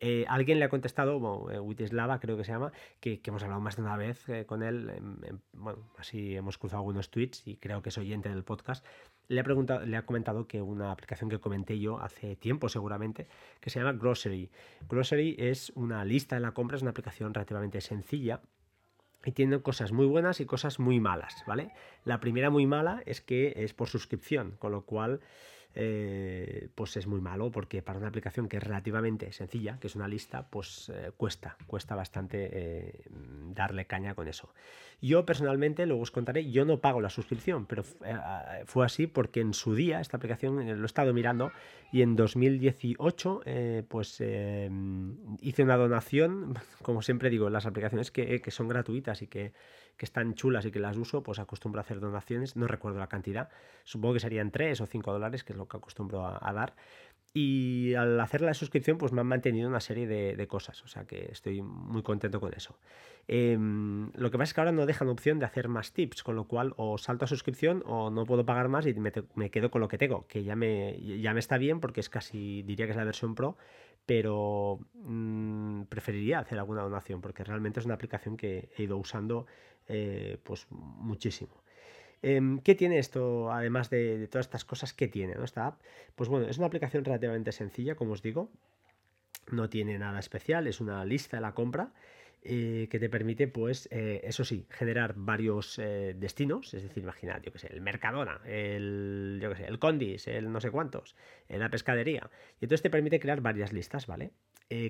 Eh, 0.03 0.25
alguien 0.29 0.59
le 0.59 0.65
ha 0.65 0.71
contestado, 0.71 1.21
bueno, 1.21 1.51
eh, 1.51 1.61
Witislava 1.61 2.19
creo 2.21 2.39
que 2.39 2.45
se 2.45 2.53
llama, 2.53 2.73
que, 3.01 3.21
hemos 3.23 3.43
hablado 3.43 3.61
más 3.61 3.77
de 3.77 3.83
una 3.83 3.99
vez 3.99 4.27
eh, 4.31 4.47
con 4.47 4.63
él, 4.63 4.91
bueno, 5.53 5.91
así 5.99 6.35
hemos 6.35 6.57
cruzado 6.57 6.81
algunos 6.81 7.11
tweets 7.11 7.47
y 7.47 7.57
creo 7.57 7.83
que 7.83 7.91
es 7.91 7.99
oyente 7.99 8.31
del 8.31 8.43
podcast. 8.43 8.85
Le 9.29 9.41
ha, 9.41 9.45
preguntado, 9.45 9.85
le 9.85 9.97
ha 9.97 10.07
comentado 10.07 10.47
que 10.47 10.63
una 10.63 10.91
aplicación 10.91 11.29
que 11.29 11.39
comenté 11.39 11.79
yo 11.79 12.01
hace 12.01 12.35
tiempo 12.35 12.69
seguramente, 12.71 13.29
que 13.61 13.69
se 13.69 13.79
llama 13.79 13.93
Grocery. 13.93 14.51
Grocery 14.89 15.37
es 15.39 15.71
una 15.77 16.05
lista 16.05 16.35
de 16.35 16.41
la 16.41 16.53
compra, 16.53 16.77
es 16.77 16.83
una 16.83 16.93
aplicación 16.93 17.35
relativamente 17.35 17.81
sencilla 17.83 18.41
y 19.25 19.33
tiene 19.33 19.61
cosas 19.61 19.93
muy 19.93 20.07
buenas 20.07 20.41
y 20.41 20.47
cosas 20.47 20.81
muy 20.81 20.99
malas, 20.99 21.45
¿vale? 21.47 21.73
La 22.05 22.21
primera 22.21 22.49
muy 22.49 22.67
mala 22.67 23.03
es 23.05 23.21
que 23.21 23.53
es 23.57 23.75
por 23.75 23.89
suscripción, 23.89 24.57
con 24.59 24.73
lo 24.73 24.87
cual 24.87 25.21
eh, 25.75 26.69
pues 26.75 26.97
es 26.97 27.07
muy 27.07 27.21
malo 27.21 27.53
porque 27.53 27.81
para 27.81 27.99
una 27.99 28.09
aplicación 28.09 28.49
que 28.49 28.57
es 28.57 28.63
relativamente 28.63 29.33
sencilla, 29.33 29.79
que 29.79 29.87
es 29.87 29.95
una 29.95 30.09
lista, 30.09 30.49
pues 30.51 30.91
eh, 30.93 31.13
cuesta, 31.17 31.57
cuesta 31.67 31.95
bastante 31.95 32.49
eh, 32.53 33.05
darle 33.55 33.87
caña 33.87 34.15
con 34.15 34.27
eso. 34.27 34.53
Yo 35.01 35.25
personalmente, 35.25 35.87
luego 35.87 36.03
os 36.03 36.11
contaré, 36.11 36.51
yo 36.51 36.65
no 36.65 36.81
pago 36.81 37.01
la 37.01 37.09
suscripción, 37.09 37.67
pero 37.67 37.85
fue 38.67 38.85
así 38.85 39.07
porque 39.07 39.41
en 39.41 39.55
su 39.55 39.75
día 39.75 40.01
esta 40.01 40.19
aplicación 40.19 40.67
lo 40.67 40.83
he 40.83 40.87
estado 40.87 41.15
mirando 41.15 41.53
y 41.91 42.03
en 42.03 42.17
2018 42.17 43.41
pues 43.89 44.21
hice 44.21 45.63
una 45.63 45.77
donación, 45.79 46.59
como 46.83 47.01
siempre 47.01 47.31
digo, 47.31 47.49
las 47.49 47.65
aplicaciones 47.65 48.11
que, 48.11 48.43
que 48.43 48.51
son 48.51 48.69
gratuitas 48.69 49.23
y 49.23 49.27
que 49.27 49.53
que 50.01 50.07
están 50.07 50.33
chulas 50.33 50.65
y 50.65 50.71
que 50.71 50.81
las 50.81 50.97
uso, 50.97 51.23
pues 51.23 51.39
acostumbro 51.39 51.79
a 51.79 51.83
hacer 51.83 52.01
donaciones, 52.01 52.57
no 52.57 52.67
recuerdo 52.67 52.99
la 52.99 53.09
cantidad, 53.09 53.51
supongo 53.85 54.15
que 54.15 54.21
serían 54.21 54.51
3 54.51 54.81
o 54.81 54.87
5 54.87 55.13
dólares, 55.13 55.45
que 55.45 55.53
es 55.53 55.59
lo 55.59 55.69
que 55.69 55.77
acostumbro 55.77 56.25
a, 56.25 56.53
dar. 56.55 56.75
Y 57.35 57.93
al 57.93 58.19
hacer 58.19 58.41
la 58.41 58.55
suscripción, 58.55 58.97
pues 58.97 59.13
me 59.13 59.21
han 59.21 59.27
mantenido 59.27 59.69
una 59.69 59.81
serie 59.81 60.07
de, 60.07 60.47
cosas, 60.49 60.83
o 60.85 60.89
sea 60.89 61.05
que 61.05 61.29
estoy 61.31 61.61
muy 61.61 62.03
contento 62.03 62.41
con 62.41 62.55
eso. 62.55 62.79
Em, 63.29 64.11
lo 64.15 64.31
que 64.31 64.39
pasa 64.39 64.49
es 64.49 64.55
que 64.55 64.61
ahora 64.63 64.73
no 64.73 64.87
dejan 64.87 65.09
opción 65.09 65.39
de 65.39 65.45
hacer 65.45 65.69
más 65.69 65.93
tips, 65.93 66.23
con 66.23 66.35
lo 66.35 66.45
cual 66.45 66.73
o 66.79 66.97
salto 66.97 67.27
a 67.27 67.29
suscripción 67.29 67.83
o 67.85 68.09
no 68.09 68.25
puedo 68.25 68.47
pagar 68.47 68.69
más 68.69 68.87
y 68.87 68.95
me, 68.95 69.51
quedo 69.51 69.71
con 69.71 69.83
lo 69.83 69.89
que 69.89 69.99
tengo, 69.99 70.27
que 70.29 70.45
ya 70.45 70.57
me, 70.57 70.99
ya 71.21 71.35
me 71.35 71.41
está 71.41 71.59
bien 71.59 71.79
porque 71.79 72.01
es 72.01 72.09
casi, 72.09 72.63
diría 72.63 72.87
que 72.87 72.93
es 72.93 72.97
la 72.97 73.05
versión 73.05 73.35
Pro, 73.35 73.59
pero 74.07 74.81
mm, 74.95 75.83
preferiría 75.83 76.39
hacer 76.39 76.59
alguna 76.59 76.83
donación 76.83 77.21
porque 77.21 77.45
realmente 77.45 77.81
es 77.81 77.87
una 77.87 77.95
aplicación 77.95 78.39
que 78.39 78.71
he 78.77 78.85
ido 78.85 78.97
usando 78.97 79.47
eh, 79.93 80.39
pues 80.45 80.67
muchísimo. 80.71 81.65
Em, 82.23 82.61
¿Qué 82.61 82.75
tiene 82.77 82.99
esto, 82.99 83.51
además 83.51 83.91
de, 83.91 84.29
todas 84.29 84.47
estas 84.47 84.65
cosas? 84.65 84.93
¿Qué 84.93 85.09
tiene 85.09 85.35
esta 85.43 85.67
app? 85.67 85.81
Pues 86.15 86.29
bueno, 86.29 86.47
es 86.47 86.59
una 86.59 86.69
aplicación 86.69 87.05
relativamente 87.05 87.51
sencilla, 87.51 87.97
como 87.97 88.13
os 88.13 88.23
digo. 88.23 88.53
No 89.51 89.69
tiene 89.69 89.99
nada 89.99 90.21
especial, 90.21 90.69
es 90.69 90.81
una 90.81 91.05
lista 91.05 91.39
de 91.39 91.41
la 91.41 91.55
compra. 91.55 91.93
Eh, 92.43 92.89
que 92.91 92.99
te 92.99 93.11
permite, 93.11 93.49
pues, 93.49 93.87
eh, 93.91 94.23
eso 94.25 94.45
sí, 94.45 94.65
generar 94.71 95.13
varios 95.15 95.77
destinos, 95.77 96.73
es 96.73 96.83
decir, 96.83 97.03
imaginad, 97.03 97.43
yo 97.43 97.53
que 97.53 97.59
sé, 97.59 97.67
el 97.71 97.83
Mercadona, 97.83 98.41
el, 98.47 99.39
yo 99.43 99.51
que 99.51 99.57
sé, 99.57 99.67
el 99.67 99.79
Condis, 99.79 100.27
el 100.27 100.51
no 100.51 100.59
sé 100.61 100.71
cuántos, 100.71 101.17
la 101.49 101.69
pescadería. 101.69 102.31
Y 102.59 102.65
entonces 102.65 102.81
te 102.81 102.89
permite 102.89 103.21
crear 103.21 103.43
varias 103.43 103.75
listas, 103.75 104.07
¿vale? 104.07 104.31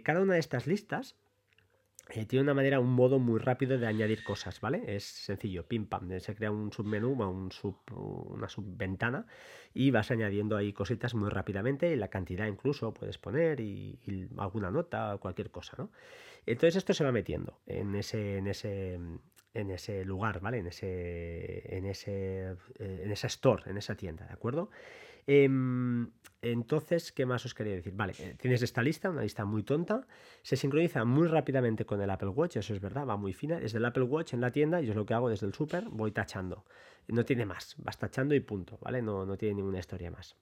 cada 0.05 0.21
una 0.21 0.35
de 0.35 0.41
estas 0.41 0.67
listas 0.67 1.17
eh, 2.15 2.27
tiene 2.27 2.43
una 2.43 2.55
manera, 2.55 2.81
un 2.81 2.93
modo 2.93 3.19
muy 3.19 3.39
rápido 3.39 3.79
de 3.79 3.87
añadir 3.87 4.25
cosas, 4.25 4.61
¿vale? 4.61 4.83
Es 4.87 5.05
sencillo, 5.05 5.67
pim 5.67 5.87
pam, 5.87 6.19
se 6.21 6.35
crea 6.35 6.51
un 6.51 6.73
submenú, 6.73 7.13
un 7.13 7.53
sub, 7.53 7.77
una 7.93 8.49
subventana 8.49 9.27
y 9.75 9.91
vas 9.91 10.11
añadiendo 10.11 10.57
ahí 10.57 10.73
cositas 10.73 11.15
muy 11.15 11.29
rápidamente, 11.31 11.91
y 11.93 11.97
la 11.97 12.09
cantidad 12.09 12.47
incluso 12.47 12.93
puedes 12.93 13.19
poner 13.19 13.61
y, 13.61 13.99
alguna 14.39 14.71
nota 14.71 15.15
o 15.15 15.21
cualquier 15.21 15.51
cosa, 15.51 15.75
¿no? 15.79 15.91
Entonces 16.47 16.77
esto 16.77 16.95
se 16.95 17.05
va 17.05 17.13
metiendo 17.13 17.61
en 17.67 17.95
ese, 17.95 18.39
en 18.39 18.47
ese, 18.47 18.95
en 19.55 19.71
ese 19.71 20.05
lugar, 20.05 20.41
¿vale? 20.41 20.59
En 20.59 20.67
ese, 20.67 21.77
en 21.77 21.87
ese, 21.87 22.57
eh, 22.79 23.03
en 23.05 23.11
esa 23.13 23.27
store, 23.27 23.71
en 23.71 23.77
esa 23.77 23.95
tienda, 23.95 24.27
¿de 24.27 24.33
acuerdo? 24.33 24.71
Em, 25.27 26.11
entonces, 26.43 27.13
¿qué 27.13 27.27
más 27.27 27.45
os 27.45 27.55
quería 27.55 27.75
decir? 27.75 27.93
Vale, 27.95 28.15
eh, 28.19 28.35
tienes 28.41 28.63
esta 28.63 28.83
lista, 28.83 29.11
una 29.11 29.23
lista 29.23 29.45
muy 29.45 29.63
tonta, 29.63 30.07
se 30.43 30.57
sincroniza 30.57 31.05
muy 31.05 31.29
rápidamente 31.29 31.85
con 31.85 32.01
el 32.01 32.11
Apple 32.11 32.31
Watch, 32.31 32.57
eso 32.57 32.73
es 32.73 32.81
verdad, 32.81 33.07
va 33.07 33.17
muy 33.17 33.33
fina. 33.33 33.61
Desde 33.61 33.79
el 33.79 33.85
Apple 33.85 34.05
Watch 34.05 34.33
en 34.35 34.41
la 34.41 34.51
tienda, 34.51 34.81
yo 34.81 34.91
es 34.93 34.97
lo 34.97 35.05
que 35.05 35.15
hago 35.15 35.29
desde 35.29 35.47
el 35.47 35.55
super, 35.55 35.85
voy 35.91 36.13
tachando. 36.13 36.65
No 37.09 37.25
tiene 37.25 37.45
más, 37.45 37.75
vas 37.79 37.99
tachando 37.99 38.35
y 38.35 38.41
punto, 38.41 38.79
¿vale? 38.81 39.03
No, 39.03 39.27
no 39.27 39.37
tiene 39.37 39.57
ninguna 39.57 39.79
historia 39.81 40.11
más. 40.11 40.37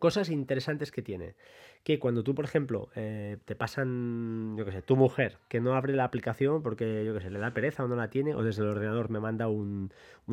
Cosas 0.00 0.30
interesantes 0.30 0.90
que 0.90 1.02
tiene. 1.02 1.36
Que 1.84 1.98
cuando 1.98 2.24
tú, 2.24 2.34
por 2.34 2.44
ejemplo, 2.44 2.88
eh, 2.96 3.36
te 3.44 3.54
pasan, 3.54 4.56
yo 4.58 4.64
qué 4.64 4.72
sé, 4.72 4.82
tu 4.82 4.96
mujer, 4.96 5.38
que 5.48 5.60
no 5.60 5.74
abre 5.74 5.94
la 5.94 6.04
aplicación 6.04 6.62
porque, 6.62 7.04
yo 7.04 7.14
qué 7.14 7.20
sé, 7.20 7.30
le 7.30 7.38
da 7.38 7.54
pereza 7.54 7.84
o 7.84 7.88
no 7.88 7.94
la 7.96 8.10
tiene, 8.10 8.34
o 8.34 8.42
desde 8.42 8.62
el 8.62 8.68
ordenador 8.68 9.10
me 9.10 9.20
manda 9.20 9.46
un, 9.46 9.92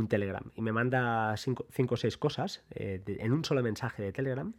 Telegram 0.10 0.52
y 0.56 0.62
me 0.62 0.72
manda 0.72 1.36
cinco, 1.38 1.66
o 1.90 1.98
seis 1.98 2.18
cosas 2.18 2.64
eh, 2.72 3.02
en 3.06 3.34
un 3.34 3.46
solo 3.46 3.62
mensaje 3.62 4.02
de 4.02 4.12
Telegram, 4.12 4.54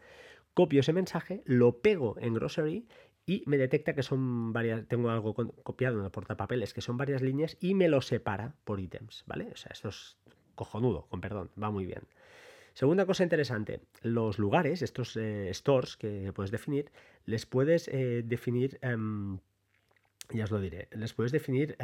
copio 0.55 0.81
ese 0.81 0.93
mensaje, 0.93 1.43
lo 1.45 1.81
pego 1.81 2.17
en 2.21 2.35
Grocery 2.35 2.87
y 3.25 3.43
me 3.47 3.59
detecta 3.59 3.95
que 3.95 4.03
son 4.03 4.53
varias, 4.53 4.87
tengo 4.89 5.11
algo 5.11 5.35
copiado 5.35 5.99
en 5.99 6.05
el 6.05 6.11
portapapeles, 6.11 6.75
que 6.75 6.81
son 6.81 6.97
varias 6.97 7.23
líneas 7.23 7.57
y 7.61 7.75
me 7.75 7.89
lo 7.89 8.01
separa 8.01 8.55
por 8.65 8.81
ítems, 8.81 9.25
¿vale? 9.27 9.51
O 9.53 9.57
sea, 9.57 9.73
esto 9.73 9.89
es 9.89 10.19
cojonudo, 10.55 11.07
con 11.09 11.21
perdón, 11.21 11.51
va 11.63 11.71
muy 11.71 11.87
bien. 11.87 12.03
Segunda 12.79 13.07
cosa 13.07 13.25
interesante, 13.25 13.81
los 14.03 14.39
lugares, 14.39 14.83
estos 14.83 15.17
eh, 15.17 15.51
stores 15.53 15.97
que 15.97 16.33
puedes 16.33 16.53
definir, 16.53 16.93
les 17.27 17.45
puedes 17.45 17.89
eh, 17.89 18.23
definir, 18.25 18.79
em, 18.83 19.41
ya 20.31 20.45
os 20.45 20.53
lo 20.53 20.61
diré, 20.61 20.87
les 20.93 21.13
puedes 21.13 21.33
definir 21.33 21.77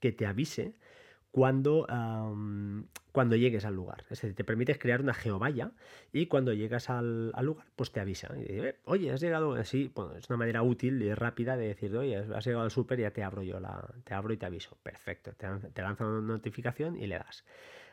que 0.00 0.12
te 0.12 0.24
avise 0.24 0.72
cuando, 1.30 1.86
cuando 3.12 3.36
llegues 3.36 3.66
al 3.66 3.74
lugar. 3.74 4.00
Es 4.04 4.22
decir, 4.22 4.34
te 4.34 4.44
permites 4.44 4.78
crear 4.78 5.02
una 5.02 5.12
geovalla 5.12 5.72
y 6.10 6.24
cuando 6.24 6.54
llegas 6.54 6.88
al, 6.88 7.32
lugar, 7.42 7.66
pues 7.76 7.92
te 7.92 8.00
avisa. 8.00 8.28
Eh, 8.34 8.78
oye, 8.86 9.12
has 9.12 9.20
llegado 9.20 9.52
así, 9.56 9.92
bueno, 9.94 10.16
es 10.16 10.30
una 10.30 10.38
manera 10.38 10.62
útil 10.62 11.02
y 11.02 11.12
rápida 11.12 11.54
de 11.58 11.68
decir, 11.68 11.94
oye, 11.94 12.16
has 12.16 12.46
llegado 12.46 12.64
al 12.64 12.70
súper, 12.70 12.98
ya 12.98 13.10
te 13.10 13.22
abro 13.22 13.42
yo 13.42 13.60
la, 13.60 13.86
te 14.04 14.14
abro 14.14 14.32
y 14.32 14.38
te 14.38 14.46
aviso. 14.46 14.78
Perfecto, 14.82 15.32
te, 15.32 15.46
te 15.74 15.82
lanza 15.82 16.06
una 16.06 16.22
notificación 16.22 16.96
y 16.96 17.06
le 17.06 17.18
das. 17.18 17.44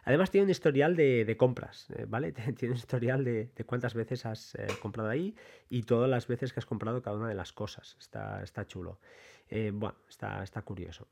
Además 0.03 0.31
tiene 0.31 0.45
un 0.45 0.51
historial 0.51 0.95
de, 0.95 1.35
compras, 1.37 1.87
eh, 1.95 2.05
¿vale? 2.07 2.31
Tiene 2.57 2.73
un 2.73 2.77
historial 2.77 3.23
de, 3.23 3.51
cuántas 3.65 3.93
veces 3.93 4.25
has 4.25 4.55
eh, 4.55 4.67
comprado 4.81 5.09
ahí 5.09 5.35
y 5.69 5.83
todas 5.83 6.09
las 6.09 6.27
veces 6.27 6.53
que 6.53 6.59
has 6.59 6.65
comprado 6.65 7.01
cada 7.01 7.17
una 7.17 7.29
de 7.29 7.35
las 7.35 7.53
cosas. 7.53 7.95
Está, 7.99 8.43
está 8.43 8.65
chulo. 8.67 8.99
Eh, 9.49 9.71
bueno, 9.73 9.95
está, 10.09 10.43
está 10.43 10.61
curioso 10.61 11.07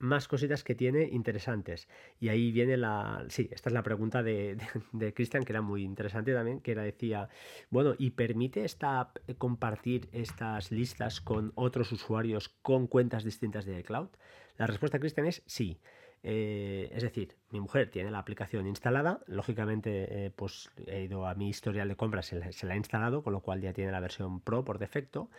más 0.00 0.28
cositas 0.28 0.64
que 0.64 0.74
tiene 0.74 1.04
interesantes. 1.12 1.86
Y 2.18 2.30
ahí 2.30 2.52
viene 2.52 2.76
la... 2.76 3.24
Sí, 3.28 3.48
esta 3.52 3.68
es 3.68 3.74
la 3.74 3.82
pregunta 3.82 4.22
de, 4.22 4.56
de, 4.92 5.12
Cristian, 5.12 5.44
que 5.44 5.52
era 5.52 5.60
muy 5.60 5.84
interesante 5.84 6.32
también, 6.32 6.60
que 6.60 6.72
era, 6.72 6.82
decía, 6.82 7.28
bueno, 7.68 7.94
¿y 7.98 8.10
permite 8.10 8.64
esta 8.64 9.12
compartir 9.36 10.08
estas 10.12 10.72
listas 10.72 11.20
con 11.20 11.52
otros 11.54 11.92
usuarios 11.92 12.48
con 12.48 12.86
cuentas 12.86 13.24
distintas 13.24 13.66
de 13.66 13.78
iCloud? 13.80 14.08
La 14.56 14.66
respuesta, 14.66 14.98
Cristian, 14.98 15.26
es 15.26 15.42
sí. 15.46 15.78
Eh, 16.22 16.90
es 16.92 17.02
decir, 17.02 17.34
mi 17.50 17.60
mujer 17.60 17.90
tiene 17.90 18.10
la 18.10 18.18
aplicación 18.18 18.66
instalada, 18.66 19.20
lógicamente 19.26 20.26
eh, 20.26 20.30
pues 20.30 20.70
he 20.86 21.04
ido 21.04 21.26
a 21.26 21.34
mi 21.34 21.48
historial 21.48 21.88
de 21.88 21.96
compras, 21.96 22.26
se 22.26 22.66
la, 22.66 22.74
ha 22.74 22.76
instalado, 22.76 23.22
con 23.22 23.32
lo 23.32 23.40
cual 23.40 23.60
ya 23.62 23.72
tiene 23.72 23.90
la 23.90 24.00
versión 24.00 24.40
Pro 24.40 24.64
por 24.64 24.78
defecto. 24.78 25.30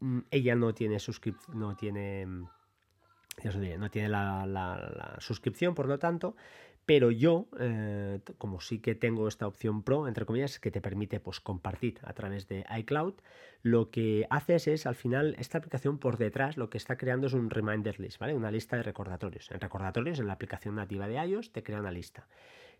Mm, 0.00 0.20
ella 0.30 0.54
no 0.54 0.74
tiene 0.74 1.00
suscripción, 1.00 1.58
no 1.58 1.74
tiene, 1.74 2.26
no 2.26 3.90
tiene 3.90 4.08
la 4.08 5.16
suscripción, 5.18 5.74
por 5.74 5.88
lo 5.88 5.98
tanto, 5.98 6.36
pero 6.84 7.10
yo, 7.10 7.46
eh, 7.60 8.20
como 8.38 8.60
sí 8.60 8.80
que 8.80 8.94
tengo 8.94 9.28
esta 9.28 9.46
opción 9.46 9.82
Pro, 9.82 10.08
entre 10.08 10.26
comillas, 10.26 10.58
que 10.58 10.70
te 10.70 10.80
permite 10.80 11.20
pues, 11.20 11.40
compartir 11.40 12.00
a 12.02 12.12
través 12.12 12.48
de 12.48 12.64
iCloud, 12.78 13.14
lo 13.62 13.90
que 13.90 14.26
haces 14.30 14.66
es, 14.66 14.86
al 14.86 14.96
final, 14.96 15.36
esta 15.38 15.58
aplicación 15.58 15.98
por 15.98 16.18
detrás 16.18 16.56
lo 16.56 16.70
que 16.70 16.78
está 16.78 16.96
creando 16.96 17.28
es 17.28 17.32
un 17.34 17.50
reminder 17.50 18.00
list, 18.00 18.18
¿vale? 18.18 18.34
Una 18.34 18.50
lista 18.50 18.76
de 18.76 18.82
recordatorios. 18.82 19.50
En 19.52 19.60
recordatorios, 19.60 20.18
en 20.18 20.26
la 20.26 20.32
aplicación 20.32 20.74
nativa 20.74 21.06
de 21.06 21.24
iOS, 21.24 21.52
te 21.52 21.62
crea 21.62 21.78
una 21.78 21.92
lista. 21.92 22.26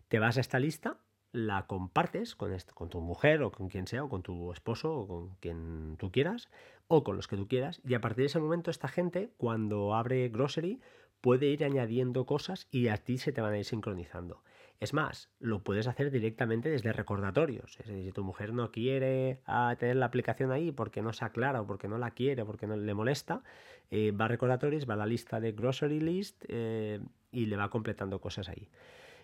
Te 0.09 0.19
vas 0.19 0.37
a 0.37 0.41
esta 0.41 0.59
lista, 0.59 0.97
la 1.31 1.65
compartes 1.65 2.35
con, 2.35 2.55
con 2.73 2.89
tu 2.89 2.99
mujer 2.99 3.41
o 3.41 3.51
con 3.51 3.69
quien 3.69 3.87
sea, 3.87 4.03
o 4.03 4.09
con 4.09 4.21
tu 4.21 4.51
esposo 4.51 4.93
o 4.93 5.07
con 5.07 5.29
quien 5.35 5.95
tú 5.97 6.11
quieras, 6.11 6.49
o 6.87 7.03
con 7.03 7.15
los 7.15 7.27
que 7.27 7.37
tú 7.37 7.47
quieras, 7.47 7.81
y 7.85 7.93
a 7.93 8.01
partir 8.01 8.23
de 8.23 8.27
ese 8.27 8.39
momento 8.39 8.69
esta 8.69 8.87
gente, 8.87 9.31
cuando 9.37 9.95
abre 9.95 10.27
Grocery, 10.29 10.81
puede 11.23 11.45
ir 11.45 11.63
añadiendo 11.63 12.25
cosas 12.25 12.67
y 12.69 12.89
a 12.89 12.97
ti 12.97 13.17
se 13.17 13.31
te 13.31 13.39
van 13.39 13.53
a 13.53 13.57
ir 13.57 13.63
sincronizando. 13.63 14.43
Es 14.81 14.93
más, 14.93 15.29
lo 15.39 15.63
puedes 15.63 15.87
hacer 15.87 16.11
directamente 16.11 16.67
desde 16.67 16.91
recordatorios. 16.91 17.79
Es 17.79 17.87
decir, 17.87 18.03
si 18.03 18.11
tu 18.11 18.25
mujer 18.25 18.51
no 18.51 18.71
quiere 18.71 19.39
ah, 19.45 19.73
tener 19.79 19.95
la 19.95 20.07
aplicación 20.07 20.51
ahí 20.51 20.73
porque 20.73 21.01
no 21.01 21.13
se 21.13 21.23
aclara 21.23 21.61
o 21.61 21.65
porque 21.65 21.87
no 21.87 21.97
la 21.97 22.11
quiere, 22.11 22.43
porque 22.43 22.67
no 22.67 22.75
le 22.75 22.93
molesta, 22.93 23.41
eh, 23.89 24.11
va 24.11 24.25
a 24.25 24.27
recordatorios, 24.27 24.87
va 24.87 24.95
a 24.95 24.97
la 24.97 25.05
lista 25.05 25.39
de 25.39 25.53
grocery 25.53 26.01
list 26.01 26.43
eh, 26.49 26.99
y 27.31 27.45
le 27.45 27.55
va 27.55 27.69
completando 27.69 28.19
cosas 28.19 28.49
ahí. 28.49 28.67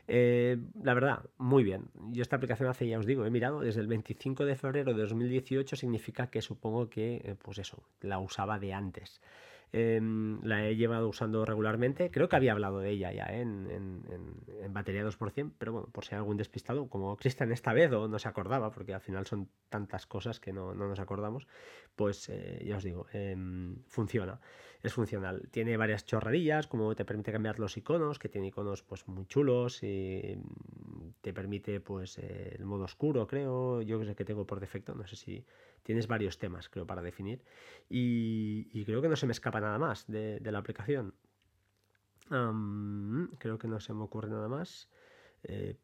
Eh, 0.08 0.58
la 0.82 0.94
verdad, 0.94 1.26
muy 1.38 1.66
bien. 1.66 1.90
Yo 2.12 2.22
esta 2.22 2.38
aplicación 2.38 2.70
hace, 2.70 2.88
ya 2.88 2.98
os 2.98 3.06
digo, 3.06 3.26
he 3.26 3.30
mirado 3.30 3.60
desde 3.60 3.82
el 3.82 3.88
25 3.88 4.46
de 4.46 4.56
febrero 4.56 4.94
de 4.94 5.02
2018, 5.02 5.76
significa 5.76 6.28
que 6.28 6.42
supongo 6.42 6.90
que, 6.90 7.36
pues 7.44 7.58
eso, 7.58 7.84
la 8.00 8.20
usaba 8.20 8.58
de 8.58 8.74
antes. 8.74 9.20
Em, 9.72 10.42
la 10.44 10.66
he 10.66 10.76
llevado 10.76 11.08
usando 11.08 11.46
regularmente. 11.46 12.10
Creo 12.10 12.28
que 12.28 12.36
había 12.36 12.54
hablado 12.54 12.80
de 12.80 12.90
ella 12.90 13.12
ya 13.12 13.26
¿eh? 13.26 13.42
en, 13.42 13.68
en, 13.70 14.74
batería 14.74 15.06
2%, 15.06 15.52
pero 15.58 15.74
bueno, 15.74 15.90
por 15.92 16.06
si 16.06 16.16
hay 16.16 16.20
algún 16.20 16.38
despistado, 16.38 16.90
como 16.90 17.16
Cristian 17.18 17.52
esta 17.52 17.74
vez 17.74 17.92
o 17.92 18.08
no 18.08 18.18
se 18.18 18.28
acordaba, 18.28 18.72
porque 18.72 18.94
al 18.94 19.02
final 19.02 19.28
son 19.28 19.50
tantas 19.70 20.06
cosas 20.06 20.40
que 20.40 20.54
no, 20.54 20.74
nos 20.74 21.00
acordamos, 21.00 21.48
pues 21.96 22.30
eh, 22.30 22.64
ya 22.66 22.78
os 22.78 22.84
digo, 22.84 23.08
em, 23.14 23.76
funciona 23.88 24.40
es 24.82 24.94
funcional. 24.94 25.50
Tiene 25.52 25.78
varias 25.78 26.06
chorradillas, 26.06 26.68
como 26.68 26.96
te 26.96 27.06
permite 27.06 27.32
cambiar 27.32 27.60
los 27.60 27.76
iconos, 27.76 28.18
que 28.18 28.30
tiene 28.30 28.48
iconos 28.48 28.82
pues 28.84 29.08
muy 29.08 29.26
chulos 29.26 29.84
y 29.84 30.38
te 31.22 31.34
permite 31.34 31.80
pues 31.80 32.18
el 32.18 32.64
modo 32.66 32.86
oscuro, 32.86 33.28
creo, 33.28 33.82
yo 33.82 34.00
que 34.00 34.06
sé 34.06 34.16
que 34.16 34.26
tengo 34.26 34.46
por 34.46 34.60
defecto, 34.60 34.96
no 34.96 35.06
sé 35.08 35.16
si 35.16 35.46
tienes 35.84 36.08
varios 36.08 36.38
temas, 36.38 36.70
creo, 36.70 36.88
para 36.88 37.02
definir 37.02 37.42
y, 37.90 38.84
creo 38.86 39.02
que 39.02 39.10
no 39.10 39.16
se 39.16 39.26
me 39.26 39.34
escapa 39.34 39.60
nada 39.60 39.78
más 39.78 40.08
de, 40.08 40.40
la 40.44 40.60
aplicación. 40.60 41.14
creo 42.28 43.58
que 43.58 43.68
no 43.68 43.80
se 43.80 43.94
me 43.94 44.04
ocurre 44.04 44.30
nada 44.30 44.48
más. 44.48 44.90
Eh, 45.44 45.78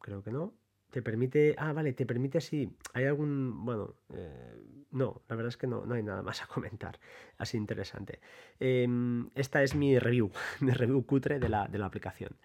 creo 0.00 0.22
que 0.22 0.30
no 0.30 0.54
te 0.92 1.02
permite. 1.02 1.54
Ah, 1.58 1.72
vale, 1.72 1.94
te 1.94 2.06
permite 2.06 2.40
si. 2.40 2.70
Hay 2.92 3.06
algún. 3.06 3.64
Bueno, 3.64 3.94
eh, 4.14 4.54
no, 4.92 5.22
la 5.28 5.36
verdad 5.36 5.48
es 5.48 5.56
que 5.56 5.66
no, 5.66 5.84
no 5.86 5.94
hay 5.94 6.02
nada 6.02 6.22
más 6.22 6.42
a 6.42 6.46
comentar. 6.46 7.00
Así 7.38 7.56
interesante. 7.56 8.20
Em, 8.60 9.30
esta 9.34 9.62
es 9.62 9.74
mi 9.74 9.98
review, 9.98 10.30
mi 10.60 10.70
review 10.72 11.04
cutre 11.04 11.40
de 11.40 11.48
la, 11.48 11.66
de 11.66 11.78
la 11.78 11.86
aplicación. 11.86 12.36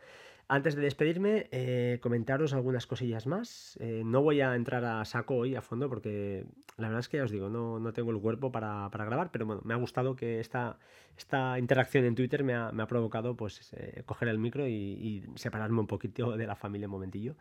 Antes 0.50 0.76
de 0.76 0.82
despedirme, 0.82 1.50
eh, 1.52 2.00
comentaros 2.02 2.54
algunas 2.54 2.88
cosillas 2.88 3.28
más. 3.28 3.78
Eh, 3.82 4.04
no 4.06 4.22
voy 4.22 4.40
a 4.40 4.56
entrar 4.56 4.86
a 4.86 5.04
saco 5.04 5.36
hoy 5.36 5.56
a 5.56 5.62
fondo 5.62 5.90
porque 5.90 6.46
la 6.78 6.88
verdad 6.88 7.02
es 7.02 7.10
que 7.10 7.18
ya 7.18 7.26
os 7.26 7.32
digo, 7.32 7.50
no, 7.50 7.92
tengo 7.92 8.12
el 8.12 8.20
cuerpo 8.22 8.50
para, 8.50 8.90
grabar, 8.90 9.30
pero 9.30 9.46
bueno, 9.46 9.62
me 9.66 9.74
ha 9.74 9.78
gustado 9.78 10.16
que 10.16 10.40
esta, 10.40 10.80
esta 11.18 11.60
interacción 11.60 12.06
en 12.06 12.16
Twitter 12.16 12.46
me 12.46 12.54
ha, 12.54 12.88
provocado 12.88 13.36
pues 13.36 13.74
eh, 13.74 14.04
coger 14.06 14.30
el 14.30 14.40
micro 14.40 14.66
y, 14.66 15.26
separarme 15.36 15.82
un 15.82 15.88
poquito 15.88 16.38
de 16.38 16.48
la 16.48 16.56
familia 16.56 16.88
un 16.88 16.92
momentillo. 16.92 17.36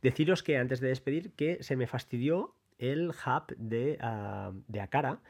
Deciros 0.00 0.44
que 0.44 0.56
antes 0.56 0.78
de 0.78 0.88
despedir 0.88 1.32
que 1.32 1.60
se 1.64 1.74
me 1.74 1.88
fastidió 1.88 2.54
el 2.78 3.08
hub 3.08 3.56
de, 3.56 3.98
uh, 4.00 4.54
de 4.68 4.80
Akara, 4.80 5.20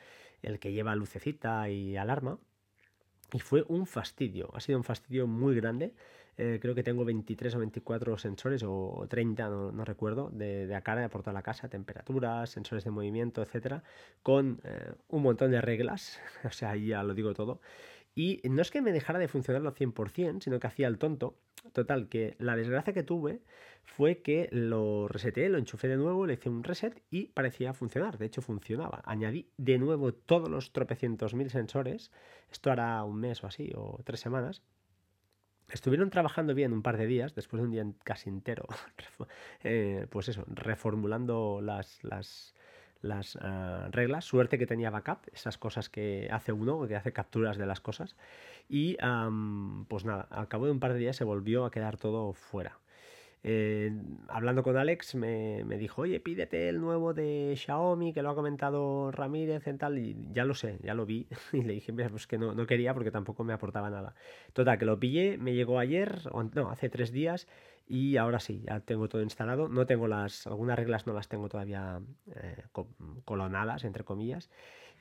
el 0.43 0.59
que 0.59 0.73
lleva 0.73 0.95
lucecita 0.97 1.71
y 1.71 1.97
alarma, 1.97 2.39
y 3.33 3.39
fue 3.39 3.65
un 3.69 3.87
fastidio, 3.87 4.51
ha 4.55 4.61
sido 4.61 4.77
un 4.77 4.85
fastidio 4.85 5.27
muy 5.27 5.55
grande 5.55 5.95
eh, 6.39 6.59
creo 6.61 6.75
que 6.75 6.83
tengo 6.83 7.05
23 7.05 7.55
o 7.55 7.59
24 7.59 8.19
sensores 8.19 8.63
o 8.67 9.07
30, 9.09 9.49
no, 9.49 9.85
recuerdo, 9.85 10.31
de, 10.31 10.67
de 10.67 10.83
cara 10.83 11.09
por 11.09 11.23
toda 11.23 11.35
la 11.35 11.43
casa, 11.43 11.69
temperaturas, 11.69 12.51
sensores 12.51 12.85
de 12.85 12.91
movimiento, 12.91 13.43
etcétera, 13.43 13.83
con 14.23 14.61
eh, 14.65 14.93
un 15.09 15.23
montón 15.23 15.51
de 15.51 15.61
reglas, 15.61 16.21
o 16.45 16.51
sea, 16.51 16.71
ahí 16.71 16.89
ya 16.89 17.03
lo 17.03 17.15
digo 17.15 17.35
todo. 17.35 17.61
Y 18.15 18.43
no 18.45 18.61
es 18.61 18.71
que 18.71 18.83
me 18.83 18.93
dejara 18.93 19.19
de 19.19 19.29
funcionar 19.29 19.63
al 19.67 19.75
100%, 19.75 20.43
sino 20.43 20.61
que 20.61 20.67
hacía 20.67 20.87
el 20.87 20.99
tonto. 20.99 21.39
Total, 21.73 22.09
que 22.09 22.35
la 22.39 22.57
desgracia 22.57 22.93
que 22.93 23.03
tuve 23.03 23.41
fue 23.85 24.21
que 24.21 24.49
lo 24.53 25.09
reseteé, 25.09 25.49
lo 25.49 25.59
enchufé 25.59 25.89
de 25.89 25.97
nuevo, 25.97 26.27
le 26.27 26.35
hice 26.35 26.49
un 26.51 26.65
reset 26.65 27.03
y 27.11 27.29
parecía 27.29 27.73
funcionar. 27.73 28.19
De 28.19 28.27
hecho, 28.27 28.43
funcionaba. 28.43 29.01
Añadí 29.07 29.49
de 29.57 29.79
nuevo 29.79 30.13
todos 30.13 30.51
los 30.51 30.73
tropecientos 30.73 31.35
mil 31.35 31.51
sensores. 31.51 32.11
Esto 32.51 32.71
hará 32.71 33.03
un 33.05 33.19
mes 33.19 33.43
o 33.45 33.47
así, 33.47 33.73
o 33.75 34.01
tres 34.05 34.21
semanas. 34.21 34.63
Estuvieron 35.73 36.11
trabajando 36.11 36.55
bien 36.55 36.73
un 36.73 36.83
par 36.83 36.99
de 36.99 37.07
días, 37.07 37.35
después 37.35 37.61
de 37.61 37.67
un 37.67 37.73
día 37.73 37.85
casi 38.05 38.29
entero, 38.29 38.67
eh, 39.65 40.07
pues 40.11 40.29
eso, 40.29 40.45
reformulando 40.49 41.61
las, 41.63 42.05
las, 42.05 42.55
las 43.01 43.37
ah, 43.41 43.89
reglas. 43.91 44.27
Suerte 44.27 44.59
que 44.59 44.67
tenía 44.67 44.91
backup, 44.91 45.29
esas 45.33 45.57
cosas 45.57 45.89
que 45.89 46.29
hace 46.31 46.53
uno, 46.53 46.87
que 46.87 46.97
hace 46.97 47.13
capturas 47.13 47.57
de 47.57 47.67
las 47.67 47.81
cosas. 47.81 48.17
Y 48.69 48.97
pues 49.89 50.05
nada, 50.05 50.29
al 50.31 50.49
cabo 50.49 50.67
de 50.67 50.73
un 50.73 50.81
par 50.81 50.93
de 50.93 50.99
días 50.99 51.17
se 51.17 51.25
volvió 51.25 51.65
a 51.65 51.71
quedar 51.71 51.97
todo 51.97 52.33
fuera. 52.35 52.79
Eh, 53.45 53.93
hablando 54.29 54.63
con 54.63 54.77
Alex 54.77 55.17
me, 55.17 55.65
dijo, 55.79 56.03
oye, 56.03 56.21
pídete 56.21 56.69
el 56.69 56.81
nuevo 56.81 57.13
de 57.13 57.55
Xiaomi, 57.57 58.13
que 58.13 58.23
lo 58.23 58.31
ha 58.31 58.35
comentado 58.35 59.11
Ramírez 59.11 59.67
en 59.67 59.79
tal, 59.79 59.99
y 59.99 60.17
ya 60.33 60.45
lo 60.45 60.55
sé, 60.55 60.79
ya 60.83 60.95
lo 60.95 61.07
vi, 61.07 61.27
y 61.53 61.63
le 61.63 61.75
dije, 61.75 61.93
pues 61.93 62.27
que 62.27 62.39
no, 62.39 62.55
no 62.55 62.67
quería 62.67 62.95
porque 62.95 63.11
tampoco 63.11 63.43
me 63.45 63.53
aportaba 63.53 63.91
nada. 63.91 64.15
Total, 64.53 64.79
que 64.79 64.85
lo 64.85 64.99
pillé, 65.01 65.39
me 65.39 65.55
llegó 65.55 65.79
ayer, 65.79 66.23
no, 66.55 66.71
hace 66.71 66.89
tres 66.89 67.11
días, 67.11 67.49
y 67.89 68.17
ahora 68.17 68.41
sí, 68.41 68.63
ya 68.67 68.81
tengo 68.81 69.09
todo 69.09 69.23
instalado. 69.23 69.69
No 69.69 69.87
tengo 69.87 70.09
las, 70.09 70.47
algunas 70.47 70.79
reglas 70.79 71.07
no 71.07 71.13
las 71.13 71.29
tengo 71.29 71.49
todavía 71.49 72.01
eh, 72.35 72.63
colonadas, 73.25 73.85
entre 73.85 74.05
comillas. 74.05 74.49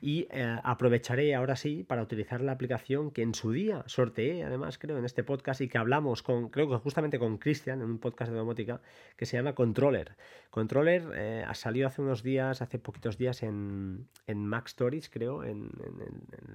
Y 0.02 0.28
eh, 0.32 0.58
aprovecharé 0.64 1.36
ahora 1.36 1.56
sí 1.56 1.84
para 1.84 2.02
utilizar 2.02 2.42
la 2.42 2.54
aplicación 2.54 3.12
que 3.12 3.22
en 3.22 3.36
su 3.36 3.52
día 3.52 3.84
sorteé, 3.86 4.44
además 4.44 4.80
creo, 4.80 4.98
en 4.98 5.06
este 5.06 5.24
podcast 5.24 5.62
y 5.62 5.68
que 5.68 5.78
hablamos 5.78 6.24
con, 6.24 6.50
creo 6.50 6.68
que 6.68 6.78
justamente 6.78 7.20
con 7.20 7.38
Cristian 7.38 7.82
en 7.82 7.90
un 7.92 8.00
podcast 8.00 8.32
de 8.32 8.38
domótica 8.38 8.82
que 9.16 9.28
se 9.28 9.38
llama 9.38 9.54
Controller. 9.54 10.16
Controller 10.50 11.04
eh, 11.16 11.46
ha 11.48 11.54
salido 11.54 11.88
hace 11.88 12.02
unos 12.02 12.24
días, 12.24 12.64
hace 12.64 12.80
poquitos 12.80 13.20
días 13.20 13.44
en, 13.44 14.08
en 14.26 14.46
Mac 14.46 14.68
Stories, 14.68 15.08
creo, 15.10 15.44
en, 15.44 15.70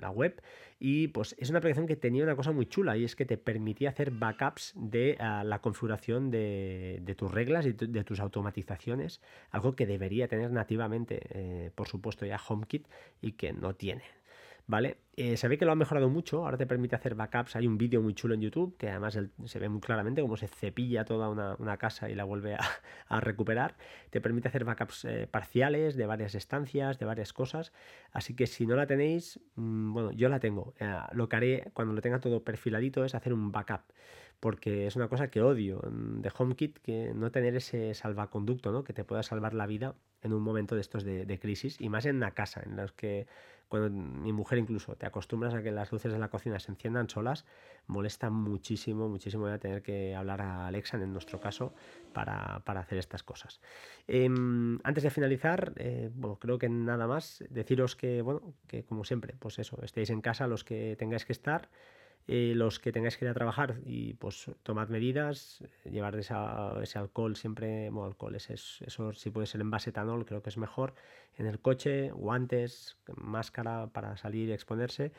la 0.00 0.10
web. 0.10 0.42
Y 0.78 1.08
pues 1.08 1.34
es 1.38 1.48
una 1.48 1.60
aplicación 1.60 1.86
que 1.86 1.96
tenía 1.96 2.24
una 2.24 2.36
cosa 2.36 2.52
muy 2.52 2.66
chula 2.66 2.96
y 2.96 3.04
es 3.04 3.16
que 3.16 3.24
te 3.24 3.38
permitía 3.38 3.90
hacer 3.90 4.10
backups 4.10 4.74
de 4.76 5.16
la 5.18 5.60
configuración 5.60 6.30
de, 6.30 6.98
de, 7.02 7.14
tus 7.14 7.30
reglas 7.30 7.64
y 7.64 7.72
de 7.72 8.04
tus 8.04 8.20
automatizaciones, 8.20 9.22
algo 9.50 9.74
que 9.74 9.86
debería 9.86 10.28
tener 10.28 10.50
nativamente, 10.50 11.20
eh, 11.30 11.70
por 11.74 11.88
supuesto, 11.88 12.26
ya 12.26 12.38
HomeKit 12.46 12.86
y 13.22 13.32
que 13.36 13.52
no 13.52 13.74
tiene. 13.74 14.04
¿Vale? 14.68 14.98
Eh, 15.14 15.36
se 15.36 15.46
ve 15.46 15.58
que 15.58 15.64
lo 15.64 15.70
ha 15.70 15.76
mejorado 15.76 16.08
mucho, 16.10 16.44
ahora 16.44 16.56
te 16.56 16.66
permite 16.66 16.96
hacer 16.96 17.14
backups, 17.14 17.54
hay 17.54 17.68
un 17.68 17.78
vídeo 17.78 18.02
muy 18.02 18.14
chulo 18.14 18.34
en 18.34 18.40
YouTube 18.40 18.76
que 18.76 18.90
además 18.90 19.16
se 19.44 19.58
ve 19.60 19.68
muy 19.68 19.80
claramente 19.80 20.20
cómo 20.20 20.36
se 20.36 20.48
cepilla 20.48 21.04
toda 21.04 21.28
una, 21.28 21.76
casa 21.76 22.10
y 22.10 22.16
la 22.16 22.24
vuelve 22.24 22.56
a, 23.08 23.20
recuperar, 23.20 23.76
te 24.10 24.20
permite 24.20 24.48
hacer 24.48 24.64
backups 24.64 25.04
eh, 25.04 25.28
parciales 25.30 25.94
de 25.94 26.06
varias 26.06 26.34
estancias, 26.34 26.98
de 26.98 27.06
varias 27.06 27.32
cosas, 27.32 27.72
así 28.12 28.34
que 28.34 28.48
si 28.48 28.66
no 28.66 28.74
la 28.74 28.86
tenéis, 28.86 29.40
mm, 29.54 29.92
bueno, 29.92 30.10
yo 30.12 30.28
la 30.28 30.40
tengo, 30.40 30.74
eh, 30.80 30.94
lo 31.12 31.28
que 31.28 31.36
haré 31.36 31.70
cuando 31.72 31.94
lo 31.94 32.02
tenga 32.02 32.18
todo 32.18 32.42
perfiladito 32.42 33.04
es 33.04 33.14
hacer 33.14 33.32
un 33.32 33.52
backup 33.52 33.82
porque 34.40 34.86
es 34.86 34.96
una 34.96 35.08
cosa 35.08 35.28
que 35.28 35.42
odio 35.42 35.80
mm, 35.90 36.20
de 36.20 36.32
HomeKit, 36.36 36.78
que 36.78 37.12
no 37.14 37.30
tener 37.30 37.56
ese 37.56 37.94
salvaconducto, 37.94 38.72
¿no? 38.72 38.84
que 38.84 38.92
te 38.92 39.04
pueda 39.04 39.22
salvar 39.22 39.54
la 39.54 39.66
vida 39.66 39.94
en 40.22 40.32
un 40.32 40.42
momento 40.42 40.74
de 40.74 40.80
estos 40.80 41.04
de, 41.04 41.38
crisis, 41.38 41.80
y 41.80 41.88
más 41.88 42.04
en 42.06 42.20
la 42.20 42.32
casa, 42.32 42.62
en 42.64 42.76
los 42.76 42.92
que 42.92 43.26
cuando 43.68 43.90
mi 43.90 44.32
mujer 44.32 44.58
incluso 44.58 44.94
te 44.96 45.06
acostumbras 45.06 45.54
a 45.54 45.62
que 45.62 45.72
las 45.72 45.90
luces 45.90 46.12
de 46.12 46.18
la 46.18 46.28
cocina 46.28 46.58
se 46.58 46.70
enciendan 46.70 47.08
solas, 47.08 47.44
molesta 47.86 48.30
muchísimo, 48.30 49.08
muchísimo 49.08 49.44
voy 49.44 49.52
a 49.52 49.58
tener 49.58 49.82
que 49.82 50.14
hablar 50.14 50.40
a 50.40 50.66
Alexa 50.66 50.96
en 50.96 51.12
nuestro 51.12 51.40
caso 51.40 51.74
para, 52.12 52.62
hacer 52.64 52.98
estas 52.98 53.22
cosas. 53.22 53.60
Em, 54.06 54.78
antes 54.84 55.02
de 55.02 55.10
finalizar, 55.10 55.72
eh, 55.76 56.10
bueno, 56.14 56.38
creo 56.38 56.58
que 56.58 56.68
nada 56.68 57.06
más, 57.06 57.44
deciros 57.50 57.96
que, 57.96 58.22
bueno, 58.22 58.54
que 58.66 58.84
como 58.84 59.04
siempre, 59.04 59.34
pues 59.38 59.58
eso, 59.58 59.78
estéis 59.82 60.10
en 60.10 60.20
casa 60.20 60.46
los 60.46 60.64
que 60.64 60.96
tengáis 60.96 61.24
que 61.24 61.32
estar, 61.32 61.68
eh, 62.28 62.52
los 62.56 62.80
que 62.80 62.92
tengáis 62.92 63.16
que 63.16 63.24
ir 63.24 63.30
a 63.30 63.34
trabajar 63.34 63.76
y 63.84 64.14
pues 64.14 64.50
tomad 64.62 64.88
medidas, 64.88 65.62
llevar 65.84 66.16
ese 66.16 66.98
alcohol 66.98 67.36
siempre, 67.36 67.88
bueno, 67.90 68.06
alcohol, 68.06 68.34
ese, 68.34 68.54
eso 68.54 69.12
si 69.12 69.30
puede 69.30 69.46
ser 69.46 69.60
en 69.60 69.70
base 69.70 69.90
etanol, 69.90 70.24
creo 70.26 70.42
que 70.42 70.50
es 70.50 70.56
mejor, 70.56 70.94
en 71.36 71.46
el 71.46 71.60
coche, 71.60 72.10
guantes, 72.10 72.96
máscara 73.16 73.88
para 73.88 74.16
salir 74.16 74.48
y 74.48 74.52
exponerse 74.52 75.12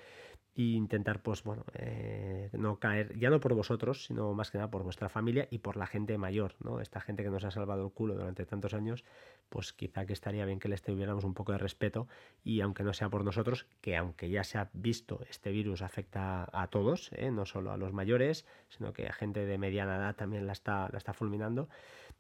y 0.58 0.74
intentar, 0.74 1.22
pues 1.22 1.44
bueno, 1.44 1.64
eh, 1.76 2.50
no 2.54 2.80
caer, 2.80 3.16
ya 3.20 3.30
no 3.30 3.40
por 3.40 3.54
vosotros, 3.54 4.06
sino 4.06 4.34
más 4.34 4.50
que 4.50 4.58
nada 4.58 4.72
por 4.72 4.82
vuestra 4.82 5.08
familia 5.08 5.48
y 5.52 5.60
por 5.60 5.78
la 5.78 5.86
gente 5.86 6.18
mayor, 6.18 6.56
¿no? 6.64 6.82
Esta 6.82 7.00
gente 7.00 7.22
que 7.22 7.30
nos 7.30 7.44
ha 7.44 7.52
salvado 7.52 7.86
el 7.86 7.92
culo 7.92 8.16
durante 8.16 8.44
tantos 8.44 8.74
años, 8.74 9.06
pues 9.50 9.72
quizá 9.72 10.08
que 10.08 10.14
estaría 10.14 10.48
bien 10.48 10.60
que 10.60 10.68
les 10.68 10.82
tuviéramos 10.82 11.24
un 11.26 11.36
poco 11.36 11.52
de 11.52 11.60
respeto 11.60 12.08
y 12.44 12.62
aunque 12.62 12.84
no 12.84 12.94
sea 12.94 13.08
por 13.08 13.24
nosotros, 13.24 13.68
que 13.82 13.96
aunque 13.96 14.32
ya 14.32 14.44
se 14.44 14.58
ha 14.58 14.72
visto 14.74 15.20
este 15.30 15.52
virus 15.52 15.84
afecta 15.84 16.50
a 16.52 16.68
todos, 16.70 17.12
¿eh? 17.14 17.30
no 17.30 17.46
solo 17.46 17.72
a 17.72 17.78
los 17.78 17.94
mayores, 17.94 18.44
sino 18.70 18.94
que 18.94 19.06
a 19.06 19.14
gente 19.14 19.46
de 19.46 19.60
mediana 19.60 19.98
edad 19.98 20.16
también 20.16 20.48
la 20.48 20.54
está, 20.54 20.90
la 20.92 20.98
está 20.98 21.14
fulminando 21.14 21.70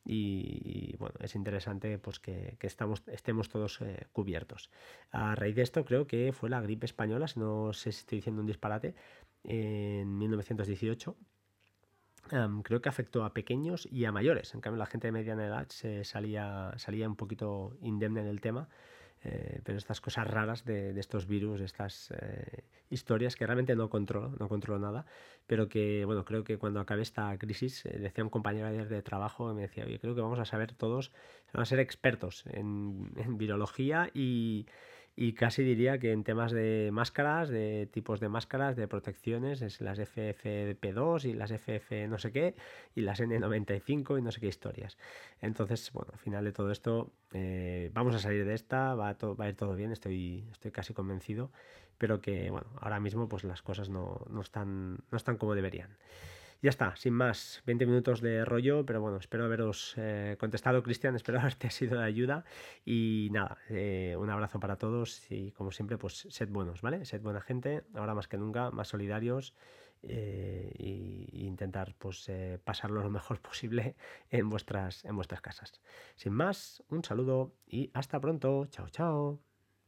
y, 0.09 0.95
bueno, 0.97 1.15
es 1.19 1.35
interesante 1.35 1.97
pues 1.99 2.19
que, 2.19 2.57
estamos, 2.61 3.03
estemos 3.07 3.49
todos 3.49 3.81
eh, 3.81 4.07
cubiertos. 4.13 4.71
A 5.11 5.35
raíz 5.35 5.55
de 5.55 5.63
esto 5.63 5.83
creo 5.83 6.07
que 6.07 6.31
fue 6.31 6.49
la 6.49 6.61
gripe 6.61 6.85
española, 6.85 7.27
si 7.27 7.39
no 7.39 7.73
sé 7.73 7.91
si 7.91 7.99
estoy 7.99 8.19
diciendo 8.19 8.41
un 8.41 8.47
disparate, 8.47 8.95
en 9.43 10.17
1918. 10.17 11.17
creo 12.63 12.81
que 12.81 12.89
afectó 12.89 13.25
a 13.25 13.33
pequeños 13.33 13.87
y 13.91 14.05
a 14.05 14.11
mayores. 14.13 14.53
En 14.53 14.61
cambio, 14.61 14.77
la 14.79 14.85
gente 14.85 15.07
de 15.07 15.11
mediana 15.11 15.45
edad 15.45 15.67
se 15.69 16.05
salía, 16.05 16.73
salía 16.77 17.07
un 17.07 17.15
poquito 17.17 17.77
indemne 17.81 18.21
en 18.21 18.27
el 18.27 18.39
tema 18.39 18.69
eh, 19.29 19.59
pero 19.63 19.77
estas 19.77 19.99
cosas 19.99 20.25
raras 20.25 20.63
de, 20.63 20.97
estos 20.97 21.27
virus, 21.27 21.59
estas 21.59 22.11
eh, 22.11 22.63
historias 22.89 23.35
que 23.35 23.45
realmente 23.45 23.75
no 23.75 23.89
controlo, 23.89 24.33
no 24.39 24.47
controlo 24.47 24.79
nada, 24.79 25.05
pero 25.47 25.67
que, 25.67 26.05
bueno, 26.05 26.23
creo 26.23 26.45
que 26.45 26.57
cuando 26.57 26.79
acabe 26.79 27.01
esta 27.01 27.37
crisis, 27.37 27.85
eh, 27.85 27.99
decía 27.99 28.23
un 28.23 28.29
compañero 28.29 28.67
ayer 28.67 28.87
de 28.87 29.01
trabajo, 29.01 29.53
me 29.53 29.63
decía, 29.63 29.83
oye, 29.85 29.99
creo 29.99 30.15
que 30.15 30.21
vamos 30.21 30.39
a 30.39 30.45
saber 30.45 30.71
todos, 30.73 31.11
van 31.53 31.63
a 31.63 31.65
ser 31.65 31.79
expertos 31.79 32.45
en, 32.47 33.11
en 33.17 33.37
virología 33.37 34.09
y 34.13 34.65
y 35.19 35.33
casi 35.33 35.63
diría 35.63 35.97
que 35.97 36.11
en 36.11 36.23
temas 36.23 36.51
de 36.51 36.91
máscaras, 36.93 37.49
de 37.49 37.89
tipos 37.91 38.19
de 38.19 38.29
máscaras, 38.29 38.75
de 38.75 38.87
protecciones, 38.87 39.63
es 39.63 39.81
las 39.81 39.97
FFP2 39.97 41.25
y 41.25 41.33
las 41.33 41.49
FF 41.49 42.07
no 42.07 42.19
sé 42.19 42.31
qué, 42.31 42.53
y 42.93 43.01
las 43.01 43.19
N95 43.19 44.19
y 44.19 44.21
no 44.21 44.31
sé 44.31 44.39
qué 44.39 44.47
historias. 44.47 44.95
Entonces, 45.41 45.91
bueno, 45.91 46.11
al 46.13 46.19
final 46.19 46.45
de 46.45 46.51
todo 46.51 46.69
esto, 46.71 47.11
eh, 47.33 47.89
vamos 47.95 48.13
a 48.13 48.19
salir 48.19 48.45
de 48.45 48.53
esta, 48.53 48.93
va 48.93 49.09
a, 49.09 49.15
va 49.15 49.45
a, 49.45 49.49
ir 49.49 49.55
todo 49.55 49.75
bien, 49.75 49.91
estoy, 49.91 50.47
estoy 50.51 50.69
casi 50.69 50.93
convencido, 50.93 51.51
pero 51.97 52.21
que, 52.21 52.51
bueno, 52.51 52.67
ahora 52.79 52.99
mismo 52.99 53.27
pues 53.27 53.43
las 53.43 53.63
cosas 53.63 53.89
no, 53.89 54.23
no, 54.29 54.41
están, 54.41 54.99
no 55.09 55.17
están 55.17 55.37
como 55.37 55.55
deberían. 55.55 55.97
Ya 56.61 56.71
está, 56.71 56.95
sin 56.95 57.13
más, 57.13 57.61
20 57.67 57.85
minutos 57.85 58.19
de 58.19 58.43
rollo, 58.43 58.83
pero 58.83 58.99
bueno, 58.99 59.17
espero 59.17 59.45
haberos 59.45 59.93
eh, 59.97 60.37
contestado, 60.39 60.81
Cristian, 60.81 61.15
espero 61.15 61.39
haberte 61.39 61.69
sido 61.69 61.99
de 61.99 62.05
ayuda 62.05 62.45
y 62.83 63.29
nada, 63.31 63.59
eh, 63.69 64.15
un 64.17 64.29
abrazo 64.31 64.59
para 64.59 64.77
todos 64.77 65.29
y 65.31 65.51
como 65.51 65.71
siempre, 65.71 65.97
pues 65.99 66.27
sed 66.29 66.49
buenos, 66.49 66.81
¿vale? 66.81 67.05
Sed 67.05 67.21
buena 67.21 67.41
gente, 67.41 67.83
ahora 67.93 68.15
más 68.15 68.27
que 68.27 68.37
nunca, 68.37 68.71
más 68.71 68.87
solidarios 68.87 69.53
e 70.03 71.29
intentar 71.33 71.95
pues 71.97 72.31
pasarlo 72.63 73.01
lo 73.01 73.09
mejor 73.09 73.39
posible 73.41 73.95
en 74.29 74.49
vuestras, 74.49 75.05
en 75.05 75.15
vuestras 75.15 75.41
casas. 75.41 75.81
Sin 76.15 76.33
más, 76.33 76.83
un 76.89 77.03
saludo 77.03 77.53
y 77.67 77.91
hasta 77.93 78.19
pronto, 78.19 78.65
chao, 78.67 78.89
chao. 78.89 79.46